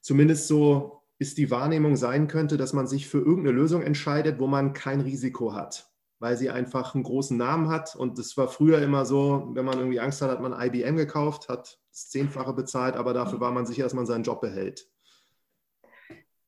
[0.00, 4.46] zumindest so ist die Wahrnehmung sein könnte, dass man sich für irgendeine Lösung entscheidet, wo
[4.46, 7.94] man kein Risiko hat, weil sie einfach einen großen Namen hat.
[7.94, 11.48] Und das war früher immer so, wenn man irgendwie Angst hat, hat man IBM gekauft,
[11.48, 14.89] hat das Zehnfache bezahlt, aber dafür war man sicher, dass man seinen Job behält.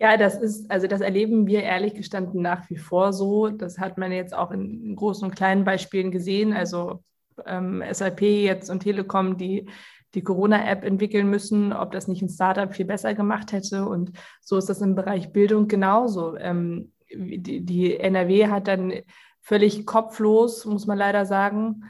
[0.03, 3.51] Ja, das ist, also das erleben wir ehrlich gestanden nach wie vor so.
[3.51, 6.53] Das hat man jetzt auch in großen und kleinen Beispielen gesehen.
[6.53, 7.05] Also
[7.47, 9.71] ähm, SAP jetzt und Telekom, die
[10.15, 13.87] die Corona-App entwickeln müssen, ob das nicht ein Startup viel besser gemacht hätte.
[13.87, 14.11] Und
[14.41, 16.37] so ist das im Bereich Bildung genauso.
[16.37, 18.93] Ähm, die, die, NRW hat dann
[19.41, 21.85] völlig kopflos, muss man leider sagen,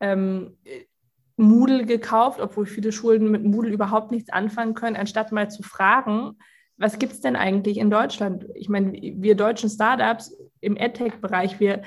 [0.00, 0.56] ähm,
[1.36, 6.38] Moodle gekauft, obwohl viele Schulen mit Moodle überhaupt nichts anfangen können, anstatt mal zu fragen,
[6.82, 8.46] was gibt es denn eigentlich in Deutschland?
[8.54, 11.82] Ich meine, wir deutschen Startups im EdTech-Bereich, wir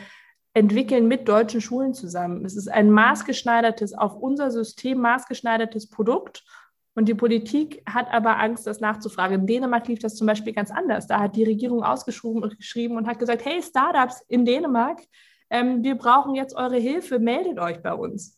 [0.54, 2.46] entwickeln mit deutschen Schulen zusammen.
[2.46, 6.46] Es ist ein maßgeschneidertes, auf unser System maßgeschneidertes Produkt.
[6.94, 9.42] Und die Politik hat aber Angst, das nachzufragen.
[9.42, 11.08] In Dänemark lief das zum Beispiel ganz anders.
[11.08, 15.02] Da hat die Regierung ausgeschrieben und hat gesagt, hey, Startups in Dänemark,
[15.50, 18.38] ähm, wir brauchen jetzt eure Hilfe, meldet euch bei uns.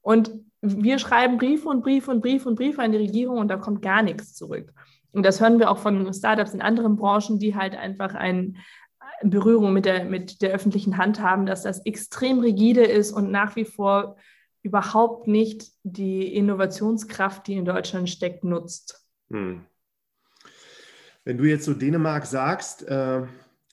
[0.00, 0.30] Und
[0.62, 3.82] wir schreiben Briefe und Briefe und Briefe und Briefe an die Regierung und da kommt
[3.82, 4.72] gar nichts zurück.
[5.12, 8.54] Und das hören wir auch von Startups in anderen Branchen, die halt einfach eine
[9.22, 13.56] Berührung mit der, mit der öffentlichen Hand haben, dass das extrem rigide ist und nach
[13.56, 14.16] wie vor
[14.62, 19.04] überhaupt nicht die Innovationskraft, die in Deutschland steckt, nutzt.
[19.30, 19.64] Hm.
[21.24, 23.22] Wenn du jetzt so Dänemark sagst, äh,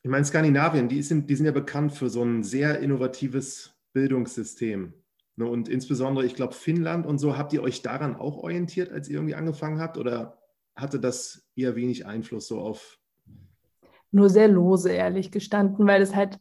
[0.05, 4.93] Ich meine, Skandinavien, die sind, die sind ja bekannt für so ein sehr innovatives Bildungssystem.
[5.35, 9.09] Ne, und insbesondere, ich glaube, Finnland und so, habt ihr euch daran auch orientiert, als
[9.09, 9.97] ihr irgendwie angefangen habt?
[9.97, 10.37] Oder
[10.75, 12.97] hatte das eher wenig Einfluss so auf?
[14.11, 16.39] Nur sehr lose, ehrlich gestanden, weil es halt,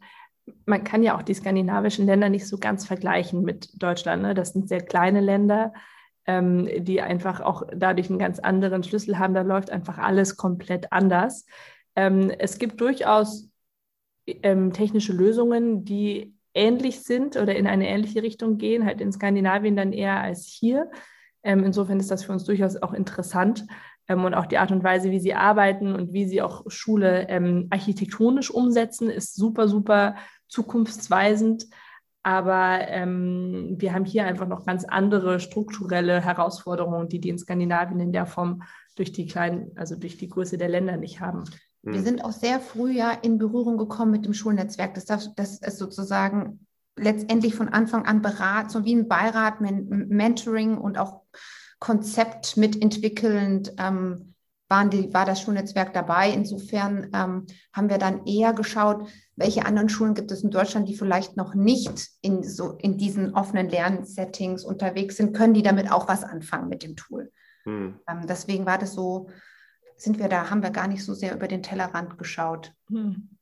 [0.67, 4.23] man kann ja auch die skandinavischen Länder nicht so ganz vergleichen mit Deutschland.
[4.23, 4.35] Ne?
[4.35, 5.73] Das sind sehr kleine Länder,
[6.27, 9.35] ähm, die einfach auch dadurch einen ganz anderen Schlüssel haben.
[9.35, 11.47] Da läuft einfach alles komplett anders.
[11.97, 13.51] Ähm, es gibt durchaus
[14.27, 19.77] ähm, technische Lösungen, die ähnlich sind oder in eine ähnliche Richtung gehen, halt in Skandinavien
[19.77, 20.91] dann eher als hier.
[21.43, 23.67] Ähm, insofern ist das für uns durchaus auch interessant.
[24.09, 27.29] Ähm, und auch die Art und Weise, wie sie arbeiten und wie sie auch Schule
[27.29, 30.17] ähm, architektonisch umsetzen, ist super, super
[30.49, 31.67] zukunftsweisend.
[32.23, 38.01] Aber ähm, wir haben hier einfach noch ganz andere strukturelle Herausforderungen, die die in Skandinavien
[38.01, 38.63] in der Form
[38.97, 41.45] durch die kleinen, also durch die Größe der Länder nicht haben.
[41.87, 44.95] Wir sind auch sehr früh ja in Berührung gekommen mit dem Schulnetzwerk.
[44.95, 50.79] Das, darf, das ist sozusagen letztendlich von Anfang an Berat, so wie ein Beirat, Mentoring
[50.79, 51.23] und auch
[51.79, 54.35] Konzept mitentwickelnd ähm,
[54.69, 56.31] waren die, war das Schulnetzwerk dabei.
[56.31, 60.97] Insofern ähm, haben wir dann eher geschaut, welche anderen Schulen gibt es in Deutschland, die
[60.97, 66.09] vielleicht noch nicht in, so, in diesen offenen Lernsettings unterwegs sind, können die damit auch
[66.09, 67.31] was anfangen mit dem Tool.
[67.65, 68.01] Hm.
[68.09, 69.29] Ähm, deswegen war das so
[69.97, 72.73] sind wir da, haben wir gar nicht so sehr über den Tellerrand geschaut.
[72.89, 73.34] Hm.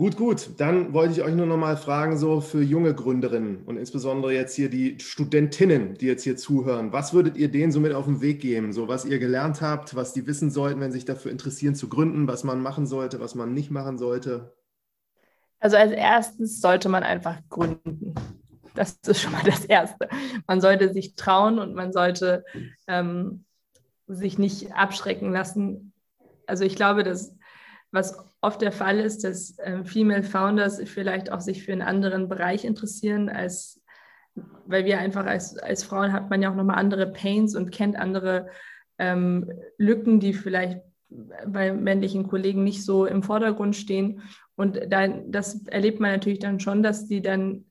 [0.00, 0.58] Gut, gut.
[0.58, 4.56] Dann wollte ich euch nur noch mal fragen, so für junge Gründerinnen und insbesondere jetzt
[4.56, 8.22] hier die Studentinnen, die jetzt hier zuhören, was würdet ihr denen so mit auf den
[8.22, 8.72] Weg geben?
[8.72, 11.90] So was ihr gelernt habt, was die wissen sollten, wenn sie sich dafür interessieren zu
[11.90, 14.54] gründen, was man machen sollte, was man nicht machen sollte?
[15.58, 18.14] Also als erstes sollte man einfach gründen.
[18.74, 20.08] Das ist schon mal das Erste.
[20.46, 22.46] Man sollte sich trauen und man sollte
[22.86, 23.44] ähm,
[24.06, 25.92] sich nicht abschrecken lassen.
[26.46, 27.34] Also ich glaube, dass
[27.92, 32.28] was oft der Fall ist, dass äh, Female Founders vielleicht auch sich für einen anderen
[32.28, 33.80] Bereich interessieren, als
[34.66, 37.96] weil wir einfach als, als Frauen hat man ja auch nochmal andere Pains und kennt
[37.96, 38.48] andere
[38.98, 40.80] ähm, Lücken, die vielleicht
[41.46, 44.22] bei männlichen Kollegen nicht so im Vordergrund stehen.
[44.54, 47.64] Und da, das erlebt man natürlich dann schon, dass die dann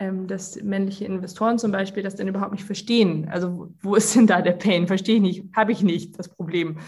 [0.00, 3.28] ähm, dass männliche Investoren zum Beispiel das dann überhaupt nicht verstehen.
[3.28, 4.86] Also wo ist denn da der Pain?
[4.86, 6.78] Verstehe ich nicht, habe ich nicht das Problem.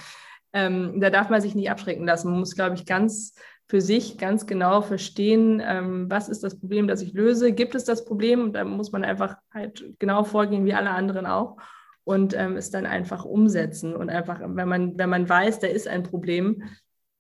[0.53, 2.30] Ähm, da darf man sich nicht abschrecken lassen.
[2.30, 3.34] Man muss, glaube ich, ganz
[3.68, 7.53] für sich ganz genau verstehen, ähm, was ist das Problem, das ich löse.
[7.53, 8.42] Gibt es das Problem?
[8.42, 11.57] Und da muss man einfach halt genau vorgehen, wie alle anderen auch.
[12.05, 15.88] Und ähm, es dann einfach umsetzen und einfach, wenn man, wenn man weiß, da ist
[15.88, 16.64] ein Problem,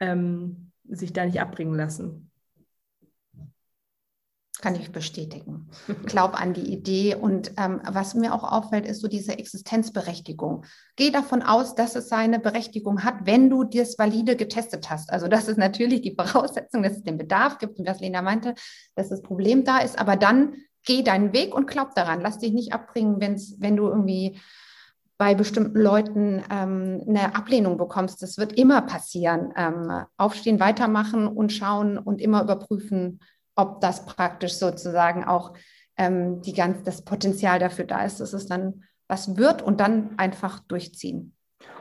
[0.00, 2.31] ähm, sich da nicht abbringen lassen.
[4.62, 5.68] Kann ich bestätigen.
[6.06, 7.16] Glaub an die Idee.
[7.16, 10.64] Und ähm, was mir auch auffällt, ist so diese Existenzberechtigung.
[10.94, 15.12] Geh davon aus, dass es seine Berechtigung hat, wenn du das valide getestet hast.
[15.12, 18.54] Also das ist natürlich die Voraussetzung, dass es den Bedarf gibt und was Lena meinte,
[18.94, 19.98] dass das Problem da ist.
[19.98, 20.54] Aber dann
[20.84, 22.20] geh deinen Weg und glaub daran.
[22.20, 24.40] Lass dich nicht abbringen, wenn's, wenn du irgendwie
[25.18, 28.22] bei bestimmten Leuten ähm, eine Ablehnung bekommst.
[28.22, 29.52] Das wird immer passieren.
[29.56, 33.18] Ähm, aufstehen, weitermachen und schauen und immer überprüfen,
[33.54, 35.54] ob das praktisch sozusagen auch
[35.96, 40.18] ähm, die ganz, das Potenzial dafür da ist, dass es dann was wird und dann
[40.18, 41.34] einfach durchziehen.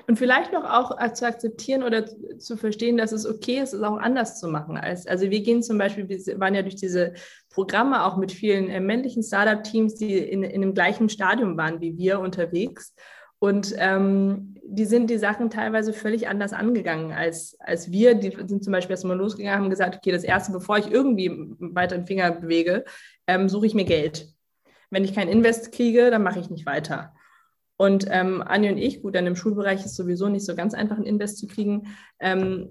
[0.07, 2.05] Und vielleicht noch auch äh, zu akzeptieren oder
[2.37, 4.77] zu verstehen, dass es okay ist, es auch anders zu machen.
[4.77, 7.13] Als, also wir gehen zum Beispiel, wir waren ja durch diese
[7.49, 11.97] Programme auch mit vielen äh, männlichen Startup-Teams, die in, in dem gleichen Stadium waren wie
[11.97, 12.93] wir unterwegs.
[13.41, 18.13] Und ähm, die sind die Sachen teilweise völlig anders angegangen als, als wir.
[18.13, 21.97] Die sind zum Beispiel erstmal losgegangen, haben gesagt, okay, das Erste, bevor ich irgendwie weiter
[21.97, 22.85] den Finger bewege,
[23.25, 24.27] ähm, suche ich mir Geld.
[24.91, 27.15] Wenn ich kein Invest kriege, dann mache ich nicht weiter.
[27.77, 30.97] Und ähm, Anja und ich, gut, dann im Schulbereich ist sowieso nicht so ganz einfach,
[30.97, 31.87] einen Invest zu kriegen,
[32.19, 32.69] ähm,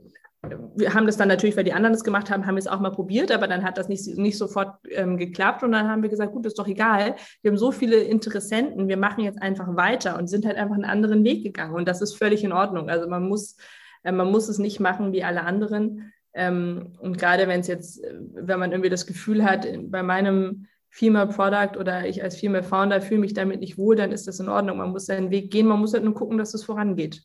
[0.74, 2.80] wir haben das dann natürlich, weil die anderen das gemacht haben, haben wir es auch
[2.80, 6.08] mal probiert, aber dann hat das nicht, nicht sofort ähm, geklappt und dann haben wir
[6.08, 7.16] gesagt, gut, ist doch egal.
[7.42, 10.84] Wir haben so viele Interessenten, wir machen jetzt einfach weiter und sind halt einfach einen
[10.84, 12.88] anderen Weg gegangen und das ist völlig in Ordnung.
[12.88, 13.56] Also man muss,
[14.02, 16.12] äh, man muss es nicht machen wie alle anderen.
[16.32, 20.66] Ähm, und gerade wenn es jetzt, äh, wenn man irgendwie das Gefühl hat, bei meinem
[20.88, 24.40] Female Product oder ich als Female Founder fühle mich damit nicht wohl, dann ist das
[24.40, 24.78] in Ordnung.
[24.78, 27.24] Man muss seinen Weg gehen, man muss halt nur gucken, dass es vorangeht.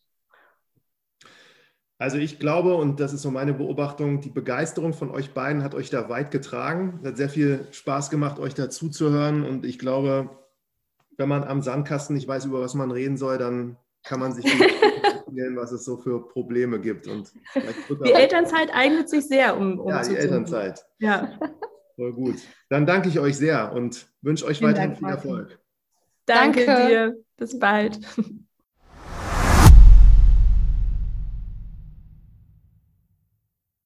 [1.97, 5.75] Also ich glaube, und das ist so meine Beobachtung, die Begeisterung von euch beiden hat
[5.75, 6.99] euch da weit getragen.
[7.01, 9.45] Es hat sehr viel Spaß gemacht, euch da zuzuhören.
[9.45, 10.29] Und ich glaube,
[11.17, 14.45] wenn man am Sandkasten nicht weiß, über was man reden soll, dann kann man sich
[14.45, 17.07] erzählen, was es so für Probleme gibt.
[17.07, 17.31] Und
[18.03, 20.85] die Elternzeit eignet sich sehr, um, um Ja, die Elternzeit.
[20.99, 21.39] Ja.
[21.95, 22.35] Voll gut.
[22.69, 25.59] Dann danke ich euch sehr und wünsche euch Vielen weiterhin Dank, viel Erfolg.
[26.25, 27.17] Danke, danke dir.
[27.37, 27.99] Bis bald.